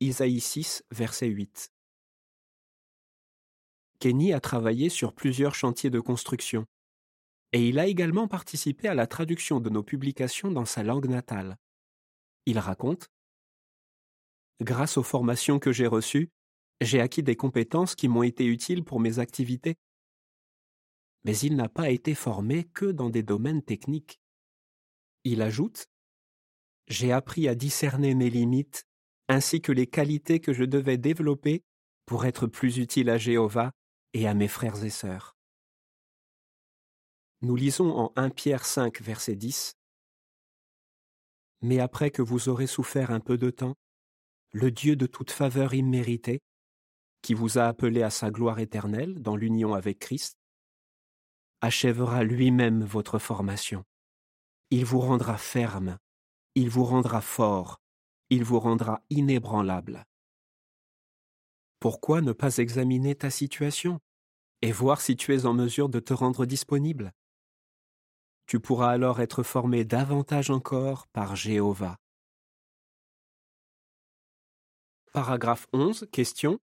Isaïe 0.00 0.40
6, 0.40 0.82
verset 0.90 1.28
8. 1.28 1.70
Kenny 4.00 4.32
a 4.32 4.40
travaillé 4.40 4.88
sur 4.88 5.14
plusieurs 5.14 5.54
chantiers 5.54 5.90
de 5.90 6.00
construction, 6.00 6.66
et 7.52 7.68
il 7.68 7.78
a 7.78 7.86
également 7.86 8.26
participé 8.26 8.88
à 8.88 8.94
la 8.94 9.06
traduction 9.06 9.60
de 9.60 9.70
nos 9.70 9.84
publications 9.84 10.50
dans 10.50 10.66
sa 10.66 10.82
langue 10.82 11.08
natale. 11.08 11.56
Il 12.46 12.58
raconte 12.58 13.10
Grâce 14.60 14.96
aux 14.96 15.02
formations 15.02 15.58
que 15.58 15.72
j'ai 15.72 15.86
reçues, 15.86 16.30
j'ai 16.80 17.00
acquis 17.00 17.22
des 17.22 17.36
compétences 17.36 17.94
qui 17.94 18.08
m'ont 18.08 18.22
été 18.22 18.46
utiles 18.46 18.84
pour 18.84 19.00
mes 19.00 19.18
activités 19.18 19.76
mais 21.26 21.36
il 21.38 21.56
n'a 21.56 21.68
pas 21.68 21.90
été 21.90 22.14
formé 22.14 22.62
que 22.72 22.86
dans 22.86 23.10
des 23.10 23.24
domaines 23.24 23.62
techniques. 23.62 24.20
Il 25.24 25.42
ajoute 25.42 25.88
J'ai 26.86 27.10
appris 27.10 27.48
à 27.48 27.56
discerner 27.56 28.14
mes 28.14 28.30
limites 28.30 28.84
ainsi 29.26 29.60
que 29.60 29.72
les 29.72 29.88
qualités 29.88 30.38
que 30.38 30.52
je 30.52 30.62
devais 30.62 30.98
développer 30.98 31.64
pour 32.06 32.26
être 32.26 32.46
plus 32.46 32.78
utile 32.78 33.10
à 33.10 33.18
Jéhovah 33.18 33.72
et 34.12 34.28
à 34.28 34.34
mes 34.34 34.46
frères 34.46 34.84
et 34.84 34.90
sœurs. 34.90 35.36
Nous 37.42 37.56
lisons 37.56 37.90
en 37.90 38.12
1 38.14 38.30
Pierre 38.30 38.64
5, 38.64 39.02
verset 39.02 39.34
10 39.34 39.74
Mais 41.66 41.80
après 41.80 42.12
que 42.12 42.22
vous 42.22 42.48
aurez 42.48 42.68
souffert 42.68 43.10
un 43.10 43.18
peu 43.18 43.36
de 43.36 43.50
temps, 43.50 43.74
le 44.52 44.70
Dieu 44.70 44.94
de 44.94 45.06
toute 45.06 45.32
faveur 45.32 45.74
imméritée, 45.74 46.38
qui 47.22 47.34
vous 47.34 47.58
a 47.58 47.64
appelé 47.64 48.04
à 48.04 48.10
sa 48.10 48.30
gloire 48.30 48.60
éternelle 48.60 49.20
dans 49.20 49.34
l'union 49.34 49.74
avec 49.74 49.98
Christ, 49.98 50.38
achèvera 51.62 52.22
lui-même 52.22 52.84
votre 52.84 53.18
formation. 53.18 53.82
Il 54.70 54.84
vous 54.84 55.00
rendra 55.00 55.38
ferme, 55.38 55.98
il 56.54 56.70
vous 56.70 56.84
rendra 56.84 57.20
fort, 57.20 57.80
il 58.30 58.44
vous 58.44 58.60
rendra 58.60 59.02
inébranlable. 59.10 60.04
Pourquoi 61.80 62.20
ne 62.20 62.30
pas 62.32 62.58
examiner 62.58 63.16
ta 63.16 63.30
situation 63.30 63.98
et 64.62 64.70
voir 64.70 65.00
si 65.00 65.16
tu 65.16 65.34
es 65.34 65.46
en 65.46 65.52
mesure 65.52 65.88
de 65.88 65.98
te 65.98 66.14
rendre 66.14 66.46
disponible? 66.46 67.10
Tu 68.46 68.60
pourras 68.60 68.90
alors 68.90 69.20
être 69.20 69.42
formé 69.42 69.84
davantage 69.84 70.50
encore 70.50 71.08
par 71.08 71.34
Jéhovah. 71.34 71.96
Paragraphe 75.12 75.66
11. 75.72 76.06
Question. 76.12 76.60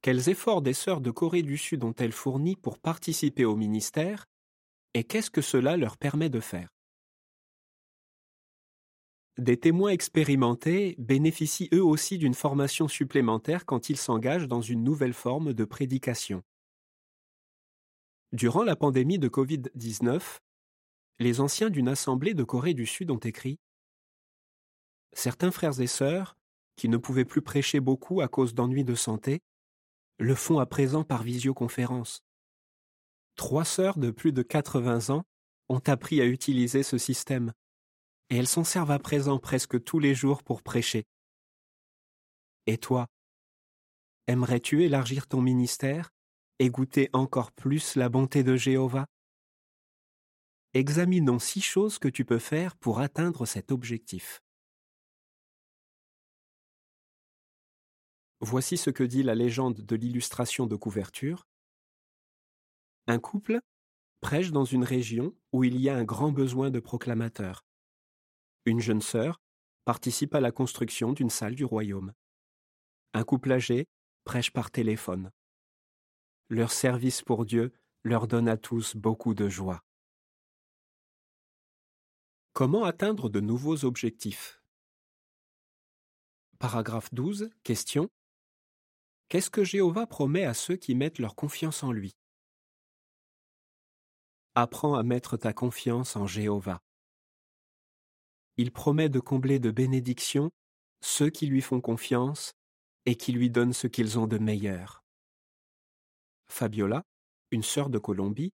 Quels 0.00 0.30
efforts 0.30 0.62
des 0.62 0.72
sœurs 0.72 1.02
de 1.02 1.10
Corée 1.10 1.42
du 1.42 1.58
Sud 1.58 1.84
ont-elles 1.84 2.12
fournis 2.12 2.56
pour 2.56 2.78
participer 2.78 3.44
au 3.44 3.54
ministère 3.54 4.24
et 4.94 5.04
qu'est-ce 5.04 5.30
que 5.30 5.42
cela 5.42 5.76
leur 5.76 5.98
permet 5.98 6.30
de 6.30 6.40
faire? 6.40 6.68
Des 9.36 9.58
témoins 9.58 9.90
expérimentés 9.90 10.96
bénéficient 10.98 11.68
eux 11.74 11.84
aussi 11.84 12.16
d'une 12.16 12.34
formation 12.34 12.88
supplémentaire 12.88 13.66
quand 13.66 13.90
ils 13.90 13.96
s'engagent 13.96 14.48
dans 14.48 14.62
une 14.62 14.82
nouvelle 14.82 15.14
forme 15.14 15.52
de 15.52 15.64
prédication. 15.64 16.42
Durant 18.32 18.64
la 18.64 18.76
pandémie 18.76 19.18
de 19.18 19.28
Covid-19, 19.28 20.40
les 21.20 21.40
anciens 21.40 21.68
d'une 21.68 21.88
assemblée 21.88 22.32
de 22.32 22.44
Corée 22.44 22.72
du 22.72 22.86
Sud 22.86 23.10
ont 23.10 23.18
écrit 23.18 23.60
Certains 25.12 25.50
frères 25.50 25.78
et 25.80 25.86
sœurs, 25.86 26.38
qui 26.76 26.88
ne 26.88 26.96
pouvaient 26.96 27.26
plus 27.26 27.42
prêcher 27.42 27.78
beaucoup 27.78 28.22
à 28.22 28.28
cause 28.28 28.54
d'ennuis 28.54 28.84
de 28.84 28.94
santé, 28.94 29.42
le 30.18 30.34
font 30.34 30.58
à 30.58 30.66
présent 30.66 31.04
par 31.04 31.22
visioconférence. 31.22 32.22
Trois 33.36 33.66
sœurs 33.66 33.98
de 33.98 34.10
plus 34.10 34.32
de 34.32 34.42
80 34.42 35.10
ans 35.10 35.24
ont 35.68 35.82
appris 35.86 36.22
à 36.22 36.24
utiliser 36.24 36.82
ce 36.82 36.96
système, 36.96 37.52
et 38.30 38.36
elles 38.36 38.48
s'en 38.48 38.64
servent 38.64 38.90
à 38.90 38.98
présent 38.98 39.38
presque 39.38 39.82
tous 39.84 39.98
les 39.98 40.14
jours 40.14 40.42
pour 40.42 40.62
prêcher. 40.62 41.04
Et 42.66 42.78
toi, 42.78 43.08
aimerais-tu 44.26 44.84
élargir 44.84 45.26
ton 45.26 45.42
ministère 45.42 46.08
et 46.60 46.70
goûter 46.70 47.10
encore 47.12 47.52
plus 47.52 47.96
la 47.96 48.08
bonté 48.08 48.42
de 48.42 48.56
Jéhovah? 48.56 49.06
Examinons 50.72 51.40
six 51.40 51.62
choses 51.62 51.98
que 51.98 52.06
tu 52.06 52.24
peux 52.24 52.38
faire 52.38 52.76
pour 52.76 53.00
atteindre 53.00 53.44
cet 53.44 53.72
objectif. 53.72 54.40
Voici 58.38 58.76
ce 58.76 58.90
que 58.90 59.02
dit 59.02 59.24
la 59.24 59.34
légende 59.34 59.80
de 59.80 59.96
l'illustration 59.96 60.68
de 60.68 60.76
couverture. 60.76 61.48
Un 63.08 63.18
couple 63.18 63.60
prêche 64.20 64.52
dans 64.52 64.64
une 64.64 64.84
région 64.84 65.34
où 65.50 65.64
il 65.64 65.80
y 65.80 65.88
a 65.88 65.96
un 65.96 66.04
grand 66.04 66.30
besoin 66.30 66.70
de 66.70 66.78
proclamateurs. 66.78 67.66
Une 68.64 68.78
jeune 68.78 69.02
sœur 69.02 69.40
participe 69.84 70.36
à 70.36 70.40
la 70.40 70.52
construction 70.52 71.12
d'une 71.12 71.30
salle 71.30 71.56
du 71.56 71.64
royaume. 71.64 72.12
Un 73.12 73.24
couple 73.24 73.50
âgé 73.50 73.88
prêche 74.22 74.52
par 74.52 74.70
téléphone. 74.70 75.32
Leur 76.48 76.70
service 76.70 77.22
pour 77.22 77.44
Dieu 77.44 77.72
leur 78.04 78.28
donne 78.28 78.48
à 78.48 78.56
tous 78.56 78.94
beaucoup 78.94 79.34
de 79.34 79.48
joie. 79.48 79.82
Comment 82.60 82.84
atteindre 82.84 83.30
de 83.30 83.40
nouveaux 83.40 83.86
objectifs? 83.86 84.60
Paragraphe 86.58 87.08
12. 87.14 87.48
Question. 87.62 88.10
Qu'est-ce 89.30 89.48
que 89.48 89.64
Jéhovah 89.64 90.06
promet 90.06 90.44
à 90.44 90.52
ceux 90.52 90.76
qui 90.76 90.94
mettent 90.94 91.20
leur 91.20 91.36
confiance 91.36 91.82
en 91.82 91.90
lui? 91.90 92.12
Apprends 94.54 94.94
à 94.94 95.02
mettre 95.02 95.38
ta 95.38 95.54
confiance 95.54 96.16
en 96.16 96.26
Jéhovah. 96.26 96.82
Il 98.58 98.72
promet 98.72 99.08
de 99.08 99.20
combler 99.20 99.58
de 99.58 99.70
bénédictions 99.70 100.50
ceux 101.00 101.30
qui 101.30 101.46
lui 101.46 101.62
font 101.62 101.80
confiance 101.80 102.52
et 103.06 103.16
qui 103.16 103.32
lui 103.32 103.48
donnent 103.48 103.72
ce 103.72 103.86
qu'ils 103.86 104.18
ont 104.18 104.26
de 104.26 104.36
meilleur. 104.36 105.02
Fabiola, 106.48 107.04
une 107.52 107.62
sœur 107.62 107.88
de 107.88 107.98
Colombie, 107.98 108.52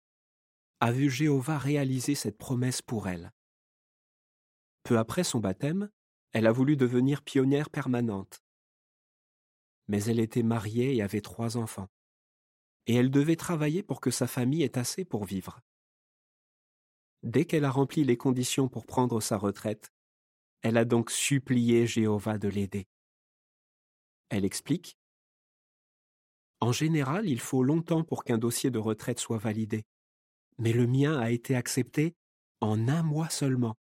a 0.81 0.93
vu 0.93 1.09
Jéhovah 1.09 1.57
réaliser 1.57 2.15
cette 2.15 2.37
promesse 2.37 2.83
pour 2.83 3.09
elle. 3.09 3.33
Peu 4.85 4.99
après 4.99 5.25
son 5.25 5.41
baptême, 5.41 5.91
elle 6.33 6.47
a 6.47 6.53
voulu 6.53 6.77
devenir 6.77 7.23
pionnière 7.23 7.69
permanente 7.69 8.45
mais 9.89 10.05
elle 10.05 10.21
était 10.21 10.43
mariée 10.43 10.97
et 10.97 11.03
avait 11.03 11.21
trois 11.21 11.57
enfants. 11.57 11.89
Et 12.87 12.95
elle 12.95 13.11
devait 13.11 13.37
travailler 13.37 13.83
pour 13.83 14.01
que 14.01 14.11
sa 14.11 14.27
famille 14.27 14.63
ait 14.63 14.79
assez 14.79 15.05
pour 15.05 15.25
vivre. 15.25 15.61
Dès 17.23 17.47
qu'elle 17.47 17.65
a 17.65 17.71
rempli 17.71 18.05
les 18.05 18.17
conditions 18.17 18.69
pour 18.69 18.85
prendre 18.85 19.21
sa 19.21 19.39
retraite, 19.39 19.91
elle 20.63 20.77
a 20.77 20.85
donc 20.85 21.11
supplié 21.11 21.87
Jéhovah 21.87 22.39
de 22.39 22.49
l'aider. 22.49 22.87
Elle 24.29 24.45
explique 24.45 24.99
En 26.61 26.73
général, 26.73 27.29
il 27.29 27.41
faut 27.41 27.63
longtemps 27.63 28.05
pour 28.05 28.25
qu'un 28.25 28.39
dossier 28.39 28.71
de 28.71 28.79
retraite 28.79 29.21
soit 29.21 29.39
validé, 29.39 29.85
mais 30.59 30.73
le 30.73 30.87
mien 30.87 31.19
a 31.19 31.31
été 31.31 31.57
accepté 31.57 32.15
en 32.61 32.89
un 32.89 33.03
mois 33.03 33.31
seulement. 33.31 33.77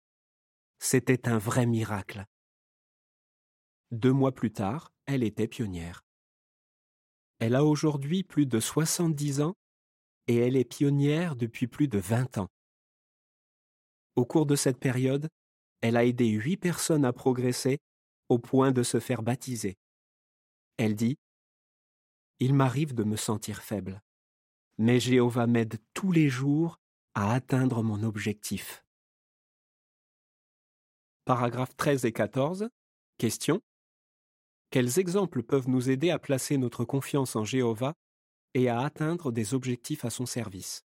C'était 0.78 1.28
un 1.28 1.38
vrai 1.38 1.66
miracle. 1.66 2.24
Deux 3.90 4.12
mois 4.12 4.32
plus 4.32 4.52
tard, 4.52 4.92
elle 5.06 5.22
était 5.22 5.48
pionnière. 5.48 6.04
Elle 7.40 7.54
a 7.54 7.64
aujourd'hui 7.64 8.22
plus 8.22 8.46
de 8.46 8.60
70 8.60 9.40
ans 9.40 9.54
et 10.26 10.36
elle 10.36 10.56
est 10.56 10.64
pionnière 10.64 11.36
depuis 11.36 11.66
plus 11.66 11.88
de 11.88 11.98
20 11.98 12.38
ans. 12.38 12.48
Au 14.16 14.24
cours 14.24 14.46
de 14.46 14.56
cette 14.56 14.78
période, 14.78 15.28
elle 15.80 15.96
a 15.96 16.04
aidé 16.04 16.26
huit 16.26 16.56
personnes 16.56 17.04
à 17.04 17.12
progresser 17.12 17.78
au 18.28 18.38
point 18.38 18.72
de 18.72 18.82
se 18.82 19.00
faire 19.00 19.22
baptiser. 19.22 19.76
Elle 20.76 20.94
dit 20.94 21.16
Il 22.40 22.54
m'arrive 22.54 22.94
de 22.94 23.04
me 23.04 23.16
sentir 23.16 23.62
faible, 23.62 24.02
mais 24.76 25.00
Jéhovah 25.00 25.46
m'aide 25.46 25.78
tous 25.94 26.12
les 26.12 26.28
jours 26.28 26.78
à 27.14 27.32
atteindre 27.32 27.82
mon 27.82 28.02
objectif. 28.02 28.84
Paragraphes 31.28 31.76
13 31.76 32.06
et 32.06 32.12
14. 32.12 32.70
Question. 33.18 33.60
Quels 34.70 34.98
exemples 34.98 35.42
peuvent 35.42 35.68
nous 35.68 35.90
aider 35.90 36.08
à 36.08 36.18
placer 36.18 36.56
notre 36.56 36.86
confiance 36.86 37.36
en 37.36 37.44
Jéhovah 37.44 37.92
et 38.54 38.70
à 38.70 38.80
atteindre 38.80 39.30
des 39.30 39.52
objectifs 39.52 40.06
à 40.06 40.08
son 40.08 40.24
service? 40.24 40.86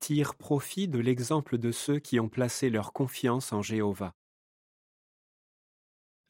Tire 0.00 0.34
profit 0.34 0.88
de 0.88 0.98
l'exemple 0.98 1.58
de 1.58 1.70
ceux 1.70 1.98
qui 1.98 2.18
ont 2.18 2.30
placé 2.30 2.70
leur 2.70 2.94
confiance 2.94 3.52
en 3.52 3.60
Jéhovah. 3.60 4.14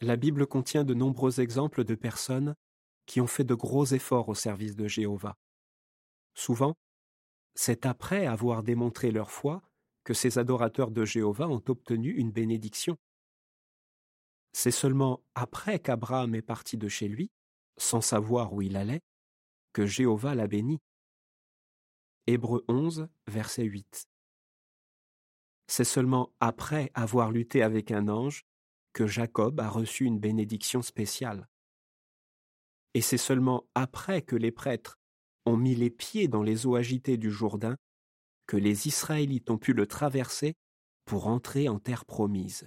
La 0.00 0.16
Bible 0.16 0.48
contient 0.48 0.82
de 0.82 0.94
nombreux 0.94 1.38
exemples 1.38 1.84
de 1.84 1.94
personnes 1.94 2.56
qui 3.06 3.20
ont 3.20 3.28
fait 3.28 3.44
de 3.44 3.54
gros 3.54 3.86
efforts 3.86 4.28
au 4.28 4.34
service 4.34 4.74
de 4.74 4.88
Jéhovah. 4.88 5.36
Souvent, 6.34 6.74
c'est 7.54 7.86
après 7.86 8.26
avoir 8.26 8.64
démontré 8.64 9.12
leur 9.12 9.30
foi 9.30 9.62
que 10.08 10.14
ces 10.14 10.38
adorateurs 10.38 10.90
de 10.90 11.04
Jéhovah 11.04 11.48
ont 11.48 11.62
obtenu 11.68 12.14
une 12.14 12.30
bénédiction. 12.30 12.96
C'est 14.54 14.70
seulement 14.70 15.22
après 15.34 15.80
qu'Abraham 15.80 16.34
est 16.34 16.40
parti 16.40 16.78
de 16.78 16.88
chez 16.88 17.08
lui, 17.08 17.30
sans 17.76 18.00
savoir 18.00 18.54
où 18.54 18.62
il 18.62 18.78
allait, 18.78 19.02
que 19.74 19.84
Jéhovah 19.84 20.34
l'a 20.34 20.46
béni. 20.46 20.80
Hébreux 22.26 22.64
11, 22.68 23.08
verset 23.26 23.64
8. 23.64 24.08
C'est 25.66 25.84
seulement 25.84 26.32
après 26.40 26.90
avoir 26.94 27.30
lutté 27.30 27.62
avec 27.62 27.90
un 27.90 28.08
ange 28.08 28.46
que 28.94 29.06
Jacob 29.06 29.60
a 29.60 29.68
reçu 29.68 30.06
une 30.06 30.18
bénédiction 30.18 30.80
spéciale. 30.80 31.46
Et 32.94 33.02
c'est 33.02 33.18
seulement 33.18 33.66
après 33.74 34.22
que 34.22 34.36
les 34.36 34.52
prêtres 34.52 34.98
ont 35.44 35.58
mis 35.58 35.74
les 35.74 35.90
pieds 35.90 36.28
dans 36.28 36.42
les 36.42 36.64
eaux 36.64 36.76
agitées 36.76 37.18
du 37.18 37.30
Jourdain 37.30 37.76
que 38.48 38.56
les 38.56 38.88
Israélites 38.88 39.50
ont 39.50 39.58
pu 39.58 39.74
le 39.74 39.86
traverser 39.86 40.56
pour 41.04 41.28
entrer 41.28 41.68
en 41.68 41.78
terre 41.78 42.04
promise. 42.04 42.66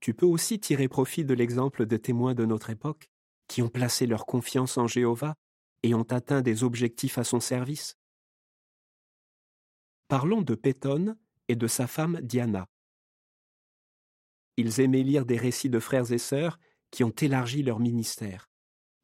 Tu 0.00 0.14
peux 0.14 0.26
aussi 0.26 0.58
tirer 0.58 0.88
profit 0.88 1.24
de 1.24 1.34
l'exemple 1.34 1.86
de 1.86 1.96
témoins 1.96 2.34
de 2.34 2.44
notre 2.44 2.70
époque 2.70 3.08
qui 3.46 3.62
ont 3.62 3.68
placé 3.68 4.06
leur 4.06 4.26
confiance 4.26 4.78
en 4.78 4.86
Jéhovah 4.86 5.36
et 5.82 5.94
ont 5.94 6.10
atteint 6.10 6.40
des 6.40 6.64
objectifs 6.64 7.18
à 7.18 7.24
son 7.24 7.40
service. 7.40 7.96
Parlons 10.08 10.42
de 10.42 10.54
Péton 10.54 11.16
et 11.48 11.56
de 11.56 11.66
sa 11.66 11.86
femme 11.86 12.20
Diana. 12.22 12.66
Ils 14.56 14.80
aimaient 14.80 15.02
lire 15.02 15.26
des 15.26 15.36
récits 15.36 15.70
de 15.70 15.80
frères 15.80 16.10
et 16.10 16.18
sœurs 16.18 16.58
qui 16.90 17.04
ont 17.04 17.10
élargi 17.10 17.62
leur 17.62 17.80
ministère, 17.80 18.48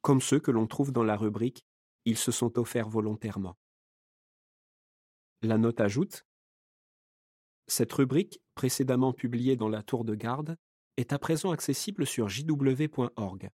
comme 0.01 0.21
ceux 0.21 0.39
que 0.39 0.51
l'on 0.51 0.65
trouve 0.65 0.91
dans 0.91 1.03
la 1.03 1.17
rubrique 1.17 1.65
Ils 2.05 2.17
se 2.17 2.31
sont 2.31 2.57
offerts 2.57 2.89
volontairement. 2.89 3.57
La 5.43 5.57
note 5.57 5.81
ajoute 5.81 6.23
Cette 7.65 7.91
rubrique, 7.93 8.43
précédemment 8.53 9.11
publiée 9.11 9.55
dans 9.55 9.69
la 9.69 9.81
tour 9.81 10.05
de 10.05 10.13
garde, 10.13 10.55
est 10.97 11.13
à 11.13 11.19
présent 11.19 11.49
accessible 11.49 12.05
sur 12.05 12.29
jw.org. 12.29 13.49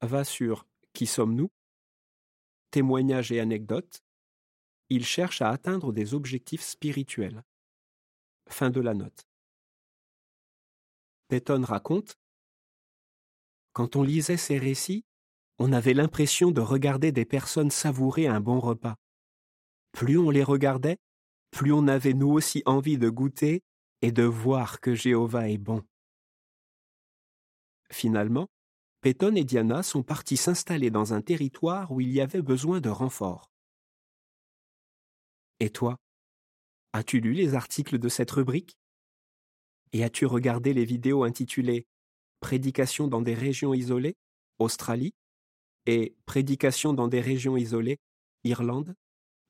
Va 0.00 0.24
sur 0.24 0.66
Qui 0.94 1.06
sommes-nous 1.06 1.50
Témoignages 2.70 3.32
et 3.32 3.40
anecdotes. 3.40 4.02
Il 4.88 5.04
cherche 5.04 5.42
à 5.42 5.50
atteindre 5.50 5.92
des 5.92 6.14
objectifs 6.14 6.62
spirituels. 6.62 7.44
Fin 8.48 8.70
de 8.70 8.80
la 8.80 8.94
note. 8.94 9.28
Peyton 11.28 11.62
raconte 11.62 12.18
Quand 13.74 13.94
on 13.94 14.02
lisait 14.02 14.38
ces 14.38 14.56
récits, 14.56 15.04
on 15.58 15.74
avait 15.74 15.92
l'impression 15.92 16.50
de 16.50 16.62
regarder 16.62 17.12
des 17.12 17.26
personnes 17.26 17.70
savourer 17.70 18.26
un 18.26 18.40
bon 18.40 18.58
repas. 18.58 18.96
Plus 19.92 20.18
on 20.18 20.30
les 20.30 20.44
regardait, 20.44 20.98
plus 21.50 21.72
on 21.72 21.88
avait 21.88 22.14
nous 22.14 22.30
aussi 22.30 22.62
envie 22.66 22.98
de 22.98 23.08
goûter 23.08 23.62
et 24.02 24.12
de 24.12 24.22
voir 24.22 24.80
que 24.80 24.94
Jéhovah 24.94 25.48
est 25.48 25.58
bon. 25.58 25.82
Finalement, 27.90 28.48
Peyton 29.00 29.34
et 29.34 29.44
Diana 29.44 29.82
sont 29.82 30.02
partis 30.02 30.36
s'installer 30.36 30.90
dans 30.90 31.12
un 31.12 31.22
territoire 31.22 31.90
où 31.90 32.00
il 32.00 32.12
y 32.12 32.20
avait 32.20 32.42
besoin 32.42 32.80
de 32.80 32.90
renforts. 32.90 33.50
Et 35.58 35.70
toi 35.70 35.98
As-tu 36.92 37.20
lu 37.20 37.32
les 37.32 37.54
articles 37.54 37.98
de 37.98 38.08
cette 38.08 38.30
rubrique? 38.30 38.76
Et 39.92 40.04
as-tu 40.04 40.26
regardé 40.26 40.72
les 40.72 40.84
vidéos 40.84 41.24
intitulées 41.24 41.86
Prédication 42.40 43.08
dans 43.08 43.22
des 43.22 43.34
régions 43.34 43.74
isolées, 43.74 44.16
Australie, 44.58 45.14
et 45.86 46.14
Prédication 46.26 46.92
dans 46.92 47.08
des 47.08 47.20
régions 47.20 47.56
isolées, 47.56 47.98
Irlande? 48.44 48.94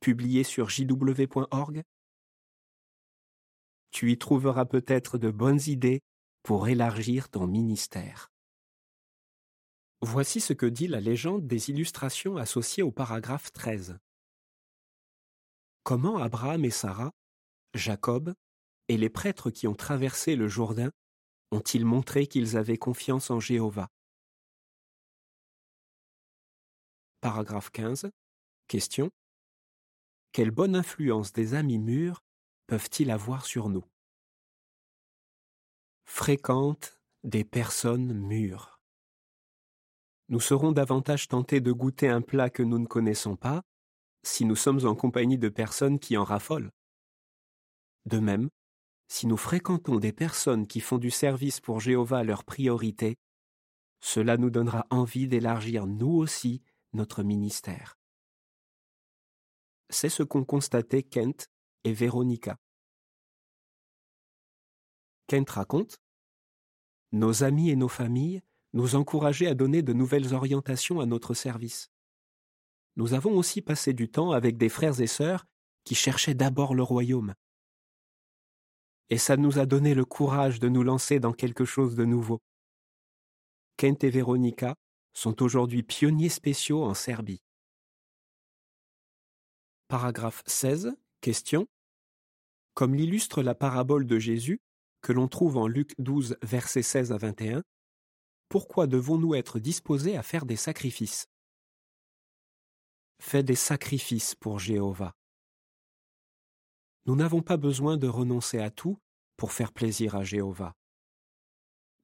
Publié 0.01 0.45
sur 0.45 0.69
jw.org 0.69 1.83
Tu 3.91 4.13
y 4.13 4.19
trouveras 4.19 4.65
peut-être 4.65 5.19
de 5.19 5.31
bonnes 5.31 5.61
idées 5.67 6.01
pour 6.43 6.69
élargir 6.69 7.29
ton 7.29 7.47
ministère. 7.47 8.33
Voici 10.03 10.41
ce 10.41 10.55
que 10.55 10.67
dit 10.67 10.89
la 10.89 11.01
légende 11.01 11.47
des 11.47 11.69
illustrations 11.69 12.39
associées 12.39 12.83
au 12.83 12.91
paragraphe 12.91 13.53
13. 13.53 13.99
Comment 15.83 16.17
Abraham 16.17 16.65
et 16.65 16.71
Sarah, 16.71 17.13
Jacob 17.75 18.35
et 18.89 18.97
les 18.97 19.11
prêtres 19.11 19.51
qui 19.51 19.69
ont 19.69 19.75
traversé 19.75 20.37
le 20.37 20.49
Jourdain 20.49 20.91
ont-ils 21.51 21.85
montré 21.85 22.27
qu'ils 22.27 22.57
avaient 22.57 22.79
confiance 22.79 23.31
en 23.31 23.41
Jéhovah? 23.41 23.89
Paragraphe 27.21 27.71
15. 27.71 28.11
Question. 28.69 29.11
Quelle 30.33 30.53
bonne 30.53 30.77
influence 30.77 31.33
des 31.33 31.55
amis 31.55 31.79
mûrs 31.79 32.23
peuvent-ils 32.69 33.11
avoir 33.11 33.45
sur 33.47 33.69
nous? 33.69 33.85
Fréquente 36.05 37.01
des 37.25 37.45
personnes 37.45 38.13
mûres. 38.13 38.81
Nous 40.29 40.39
serons 40.39 40.71
davantage 40.71 41.27
tentés 41.27 41.61
de 41.61 41.73
goûter 41.73 42.09
un 42.09 42.23
plat 42.23 42.49
que 42.49 42.63
nous 42.63 42.79
ne 42.79 42.87
connaissons 42.87 43.35
pas 43.35 43.63
si 44.23 44.45
nous 44.45 44.55
sommes 44.55 44.87
en 44.87 44.95
compagnie 44.95 45.39
de 45.39 45.49
personnes 45.49 45.99
qui 45.99 46.17
en 46.17 46.23
raffolent. 46.23 46.71
De 48.07 48.21
même, 48.21 48.51
si 49.09 49.27
nous 49.27 49.37
fréquentons 49.37 49.99
des 49.99 50.13
personnes 50.13 50.69
qui 50.69 50.79
font 50.79 50.99
du 50.99 51.11
service 51.11 51.61
pour 51.61 51.81
Jéhovah 51.81 52.23
leur 52.23 52.45
priorité, 52.45 53.17
cela 54.01 54.37
nous 54.37 54.51
donnera 54.51 54.87
envie 54.91 55.27
d'élargir 55.27 55.89
nous 55.89 56.13
aussi 56.13 56.63
notre 56.93 57.25
ministère. 57.25 58.00
C'est 59.91 60.09
ce 60.09 60.23
qu'ont 60.23 60.45
constaté 60.45 61.03
Kent 61.03 61.51
et 61.83 61.93
Véronica. 61.93 62.57
Kent 65.27 65.51
raconte 65.51 66.01
Nos 67.11 67.43
amis 67.43 67.71
et 67.71 67.77
nos 67.77 67.89
familles 67.89 68.41
nous 68.73 68.95
encourageaient 68.95 69.49
à 69.49 69.55
donner 69.55 69.83
de 69.83 69.93
nouvelles 69.93 70.33
orientations 70.33 71.01
à 71.01 71.07
notre 71.07 71.35
service. 71.35 71.91
Nous 72.95 73.15
avons 73.15 73.37
aussi 73.37 73.63
passé 73.63 73.93
du 73.93 74.09
temps 74.09 74.31
avec 74.31 74.57
des 74.57 74.69
frères 74.69 75.01
et 75.01 75.09
sœurs 75.09 75.45
qui 75.83 75.97
cherchaient 75.97 76.35
d'abord 76.35 76.75
le 76.75 76.85
royaume. 76.85 77.35
Et 79.09 79.19
ça 79.19 79.37
nous 79.37 79.59
a 79.59 79.67
donné 79.67 79.95
le 79.95 80.05
courage 80.05 80.61
de 80.61 80.69
nous 80.69 80.85
lancer 80.85 81.19
dans 81.19 81.33
quelque 81.33 81.65
chose 81.65 81.97
de 81.97 82.05
nouveau. 82.05 82.41
Kent 83.77 84.05
et 84.05 84.11
Véronica 84.11 84.77
sont 85.15 85.43
aujourd'hui 85.43 85.83
pionniers 85.83 86.29
spéciaux 86.29 86.85
en 86.85 86.95
Serbie. 86.95 87.41
Paragraphe 89.91 90.45
16. 90.47 90.93
Question. 91.21 91.67
Comme 92.75 92.95
l'illustre 92.95 93.43
la 93.43 93.57
parabole 93.57 94.07
de 94.07 94.21
Jésus, 94.21 94.61
que 95.01 95.13
l'on 95.13 95.27
trouve 95.27 95.57
en 95.57 95.67
Luc 95.67 95.97
12, 95.99 96.37
versets 96.43 96.83
16 96.85 97.11
à 97.11 97.17
21, 97.17 97.65
pourquoi 98.49 98.87
devons-nous 98.87 99.35
être 99.35 99.59
disposés 99.59 100.17
à 100.17 100.23
faire 100.23 100.47
des 100.47 100.55
sacrifices? 100.55 101.27
Fais 103.21 103.43
des 103.43 103.57
sacrifices 103.57 104.37
pour 104.37 104.61
Jéhovah. 104.61 105.13
Nous 107.07 107.17
n'avons 107.17 107.43
pas 107.43 107.57
besoin 107.57 107.97
de 107.97 108.07
renoncer 108.07 108.61
à 108.61 108.71
tout 108.71 108.97
pour 109.37 109.51
faire 109.51 109.73
plaisir 109.73 110.15
à 110.15 110.23
Jéhovah. 110.23 110.77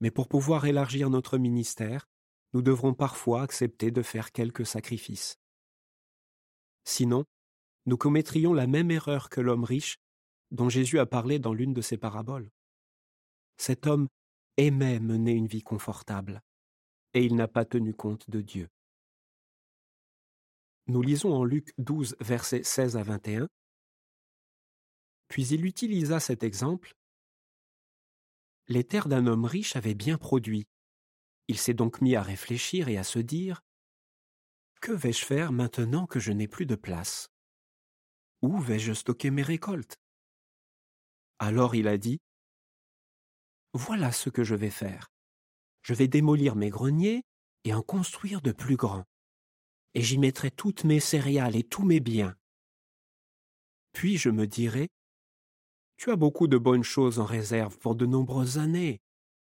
Mais 0.00 0.10
pour 0.10 0.26
pouvoir 0.26 0.66
élargir 0.66 1.08
notre 1.08 1.38
ministère, 1.38 2.08
nous 2.52 2.62
devrons 2.62 2.94
parfois 2.94 3.42
accepter 3.42 3.92
de 3.92 4.02
faire 4.02 4.32
quelques 4.32 4.66
sacrifices. 4.66 5.38
Sinon, 6.82 7.24
nous 7.86 7.96
commettrions 7.96 8.52
la 8.52 8.66
même 8.66 8.90
erreur 8.90 9.28
que 9.28 9.40
l'homme 9.40 9.64
riche 9.64 9.98
dont 10.50 10.68
Jésus 10.68 10.98
a 10.98 11.06
parlé 11.06 11.38
dans 11.38 11.52
l'une 11.52 11.74
de 11.74 11.80
ses 11.80 11.96
paraboles. 11.96 12.50
Cet 13.56 13.86
homme 13.86 14.08
aimait 14.56 15.00
mener 15.00 15.32
une 15.32 15.46
vie 15.46 15.62
confortable, 15.62 16.42
et 17.14 17.24
il 17.24 17.34
n'a 17.34 17.48
pas 17.48 17.64
tenu 17.64 17.94
compte 17.94 18.28
de 18.30 18.40
Dieu. 18.40 18.68
Nous 20.88 21.02
lisons 21.02 21.32
en 21.32 21.44
Luc 21.44 21.72
12, 21.78 22.16
versets 22.20 22.62
16 22.62 22.96
à 22.96 23.02
21. 23.02 23.48
Puis 25.28 25.48
il 25.48 25.64
utilisa 25.64 26.20
cet 26.20 26.44
exemple 26.44 26.94
les 28.68 28.84
terres 28.84 29.08
d'un 29.08 29.26
homme 29.26 29.44
riche 29.44 29.76
avaient 29.76 29.94
bien 29.94 30.18
produit. 30.18 30.66
Il 31.48 31.58
s'est 31.58 31.74
donc 31.74 32.00
mis 32.00 32.16
à 32.16 32.22
réfléchir 32.22 32.88
et 32.88 32.98
à 32.98 33.04
se 33.04 33.20
dire 33.20 33.62
Que 34.80 34.92
vais-je 34.92 35.24
faire 35.24 35.52
maintenant 35.52 36.06
que 36.06 36.18
je 36.18 36.32
n'ai 36.32 36.48
plus 36.48 36.66
de 36.66 36.74
place? 36.74 37.28
Où 38.42 38.58
vais-je 38.58 38.92
stocker 38.92 39.30
mes 39.30 39.42
récoltes? 39.42 39.96
Alors 41.38 41.74
il 41.74 41.88
a 41.88 41.98
dit 41.98 42.18
Voilà 43.72 44.12
ce 44.12 44.30
que 44.30 44.44
je 44.44 44.54
vais 44.54 44.70
faire. 44.70 45.08
Je 45.82 45.94
vais 45.94 46.08
démolir 46.08 46.56
mes 46.56 46.70
greniers 46.70 47.22
et 47.64 47.74
en 47.74 47.82
construire 47.82 48.42
de 48.42 48.52
plus 48.52 48.76
grands. 48.76 49.04
Et 49.94 50.02
j'y 50.02 50.18
mettrai 50.18 50.50
toutes 50.50 50.84
mes 50.84 51.00
céréales 51.00 51.56
et 51.56 51.64
tous 51.64 51.84
mes 51.84 52.00
biens. 52.00 52.36
Puis 53.92 54.18
je 54.18 54.30
me 54.30 54.46
dirai 54.46 54.88
Tu 55.96 56.10
as 56.10 56.16
beaucoup 56.16 56.48
de 56.48 56.58
bonnes 56.58 56.84
choses 56.84 57.18
en 57.18 57.24
réserve 57.24 57.78
pour 57.78 57.94
de 57.94 58.04
nombreuses 58.04 58.58
années. 58.58 59.00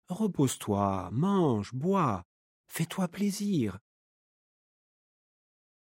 Repose-toi, 0.08 1.10
mange, 1.12 1.74
bois, 1.74 2.24
fais-toi 2.66 3.08
plaisir. 3.08 3.78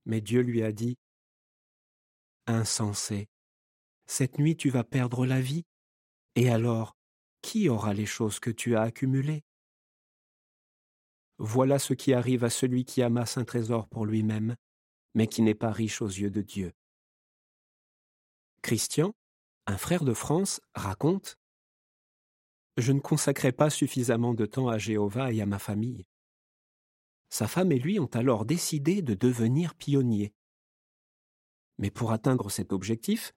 Mais 0.06 0.22
Dieu 0.22 0.42
lui 0.42 0.64
a 0.64 0.72
dit 0.72 0.96
Insensé, 2.48 3.28
cette 4.06 4.38
nuit 4.38 4.56
tu 4.56 4.70
vas 4.70 4.84
perdre 4.84 5.26
la 5.26 5.42
vie, 5.42 5.66
et 6.36 6.50
alors 6.50 6.96
qui 7.42 7.70
aura 7.70 7.94
les 7.94 8.06
choses 8.06 8.40
que 8.40 8.52
tu 8.52 8.76
as 8.76 8.82
accumulées? 8.82 9.44
Voilà 11.38 11.80
ce 11.80 11.94
qui 11.94 12.14
arrive 12.14 12.44
à 12.44 12.50
celui 12.50 12.86
qui 12.86 13.02
amasse 13.02 13.38
un 13.38 13.46
trésor 13.46 13.88
pour 13.88 14.06
lui-même, 14.06 14.56
mais 15.16 15.28
qui 15.28 15.42
n'est 15.42 15.56
pas 15.56 15.72
riche 15.72 16.02
aux 16.02 16.08
yeux 16.08 16.30
de 16.30 16.42
Dieu. 16.42 16.74
Christian, 18.62 19.14
un 19.66 19.78
frère 19.78 20.04
de 20.04 20.14
France, 20.14 20.62
raconte 20.76 21.38
Je 22.78 22.92
ne 22.92 23.00
consacrais 23.00 23.52
pas 23.54 23.70
suffisamment 23.70 24.34
de 24.34 24.46
temps 24.46 24.70
à 24.70 24.78
Jéhovah 24.78 25.34
et 25.34 25.42
à 25.42 25.46
ma 25.46 25.60
famille. 25.60 26.06
Sa 27.30 27.48
femme 27.48 27.72
et 27.72 27.80
lui 27.80 28.00
ont 28.00 28.10
alors 28.14 28.46
décidé 28.46 29.02
de 29.02 29.14
devenir 29.14 29.76
pionniers. 29.76 30.34
Mais 31.78 31.92
pour 31.92 32.12
atteindre 32.12 32.50
cet 32.50 32.72
objectif, 32.74 33.34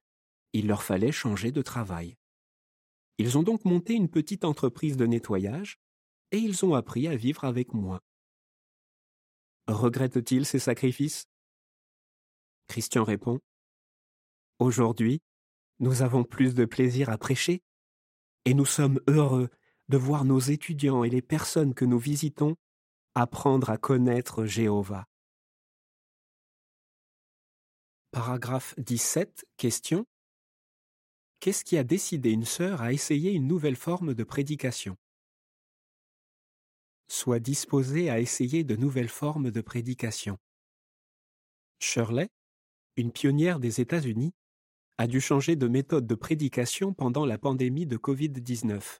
il 0.52 0.66
leur 0.66 0.82
fallait 0.82 1.12
changer 1.12 1.52
de 1.52 1.62
travail. 1.62 2.16
Ils 3.18 3.36
ont 3.36 3.42
donc 3.42 3.64
monté 3.64 3.94
une 3.94 4.08
petite 4.08 4.44
entreprise 4.44 4.96
de 4.96 5.06
nettoyage 5.06 5.78
et 6.30 6.38
ils 6.38 6.64
ont 6.64 6.74
appris 6.74 7.08
à 7.08 7.16
vivre 7.16 7.44
avec 7.44 7.74
moi. 7.74 8.00
Regrette-t-il 9.66 10.46
ces 10.46 10.58
sacrifices? 10.58 11.26
Christian 12.68 13.04
répond 13.04 13.40
Aujourd'hui, 14.58 15.20
nous 15.80 16.02
avons 16.02 16.24
plus 16.24 16.54
de 16.54 16.64
plaisir 16.64 17.08
à 17.10 17.18
prêcher, 17.18 17.62
et 18.44 18.54
nous 18.54 18.64
sommes 18.64 19.00
heureux 19.08 19.48
de 19.88 19.96
voir 19.96 20.24
nos 20.24 20.38
étudiants 20.38 21.04
et 21.04 21.10
les 21.10 21.22
personnes 21.22 21.74
que 21.74 21.84
nous 21.84 21.98
visitons 21.98 22.56
apprendre 23.14 23.70
à 23.70 23.78
connaître 23.78 24.44
Jéhovah. 24.44 25.06
Paragraphe 28.18 28.74
17. 28.78 29.46
Question. 29.56 30.04
Qu'est-ce 31.38 31.62
qui 31.62 31.78
a 31.78 31.84
décidé 31.84 32.32
une 32.32 32.44
sœur 32.44 32.82
à 32.82 32.92
essayer 32.92 33.30
une 33.30 33.46
nouvelle 33.46 33.76
forme 33.76 34.12
de 34.12 34.24
prédication? 34.24 34.96
Soit 37.06 37.38
disposé 37.38 38.10
à 38.10 38.18
essayer 38.18 38.64
de 38.64 38.74
nouvelles 38.74 39.08
formes 39.08 39.52
de 39.52 39.60
prédication. 39.60 40.36
Shirley, 41.78 42.28
une 42.96 43.12
pionnière 43.12 43.60
des 43.60 43.80
États-Unis, 43.80 44.34
a 44.98 45.06
dû 45.06 45.20
changer 45.20 45.54
de 45.54 45.68
méthode 45.68 46.08
de 46.08 46.16
prédication 46.16 46.94
pendant 46.94 47.24
la 47.24 47.38
pandémie 47.38 47.86
de 47.86 47.96
Covid-19. 47.96 48.98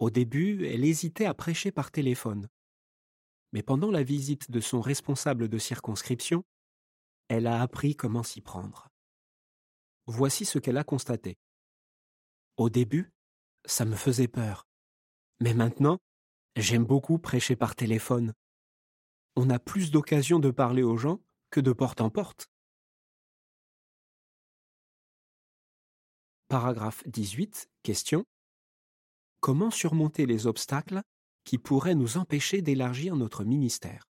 Au 0.00 0.10
début, 0.10 0.66
elle 0.66 0.84
hésitait 0.84 1.26
à 1.26 1.34
prêcher 1.34 1.70
par 1.70 1.92
téléphone. 1.92 2.48
Mais 3.52 3.62
pendant 3.62 3.92
la 3.92 4.02
visite 4.02 4.50
de 4.50 4.58
son 4.58 4.80
responsable 4.80 5.48
de 5.48 5.58
circonscription, 5.58 6.42
elle 7.28 7.46
a 7.46 7.60
appris 7.60 7.94
comment 7.94 8.22
s'y 8.22 8.40
prendre. 8.40 8.88
Voici 10.06 10.44
ce 10.44 10.58
qu'elle 10.58 10.78
a 10.78 10.84
constaté. 10.84 11.38
Au 12.56 12.70
début, 12.70 13.12
ça 13.64 13.84
me 13.84 13.96
faisait 13.96 14.28
peur. 14.28 14.66
Mais 15.40 15.54
maintenant, 15.54 15.98
J'aime 16.58 16.84
beaucoup 16.84 17.20
prêcher 17.20 17.54
par 17.54 17.76
téléphone. 17.76 18.34
On 19.36 19.48
a 19.48 19.60
plus 19.60 19.92
d'occasions 19.92 20.40
de 20.40 20.50
parler 20.50 20.82
aux 20.82 20.96
gens 20.96 21.20
que 21.50 21.60
de 21.60 21.72
porte 21.72 22.00
en 22.00 22.10
porte. 22.10 22.50
Paragraphe 26.48 27.06
18. 27.06 27.70
Question. 27.84 28.24
Comment 29.38 29.70
surmonter 29.70 30.26
les 30.26 30.48
obstacles 30.48 31.00
qui 31.44 31.58
pourraient 31.58 31.94
nous 31.94 32.16
empêcher 32.16 32.60
d'élargir 32.60 33.14
notre 33.14 33.44
ministère? 33.44 34.02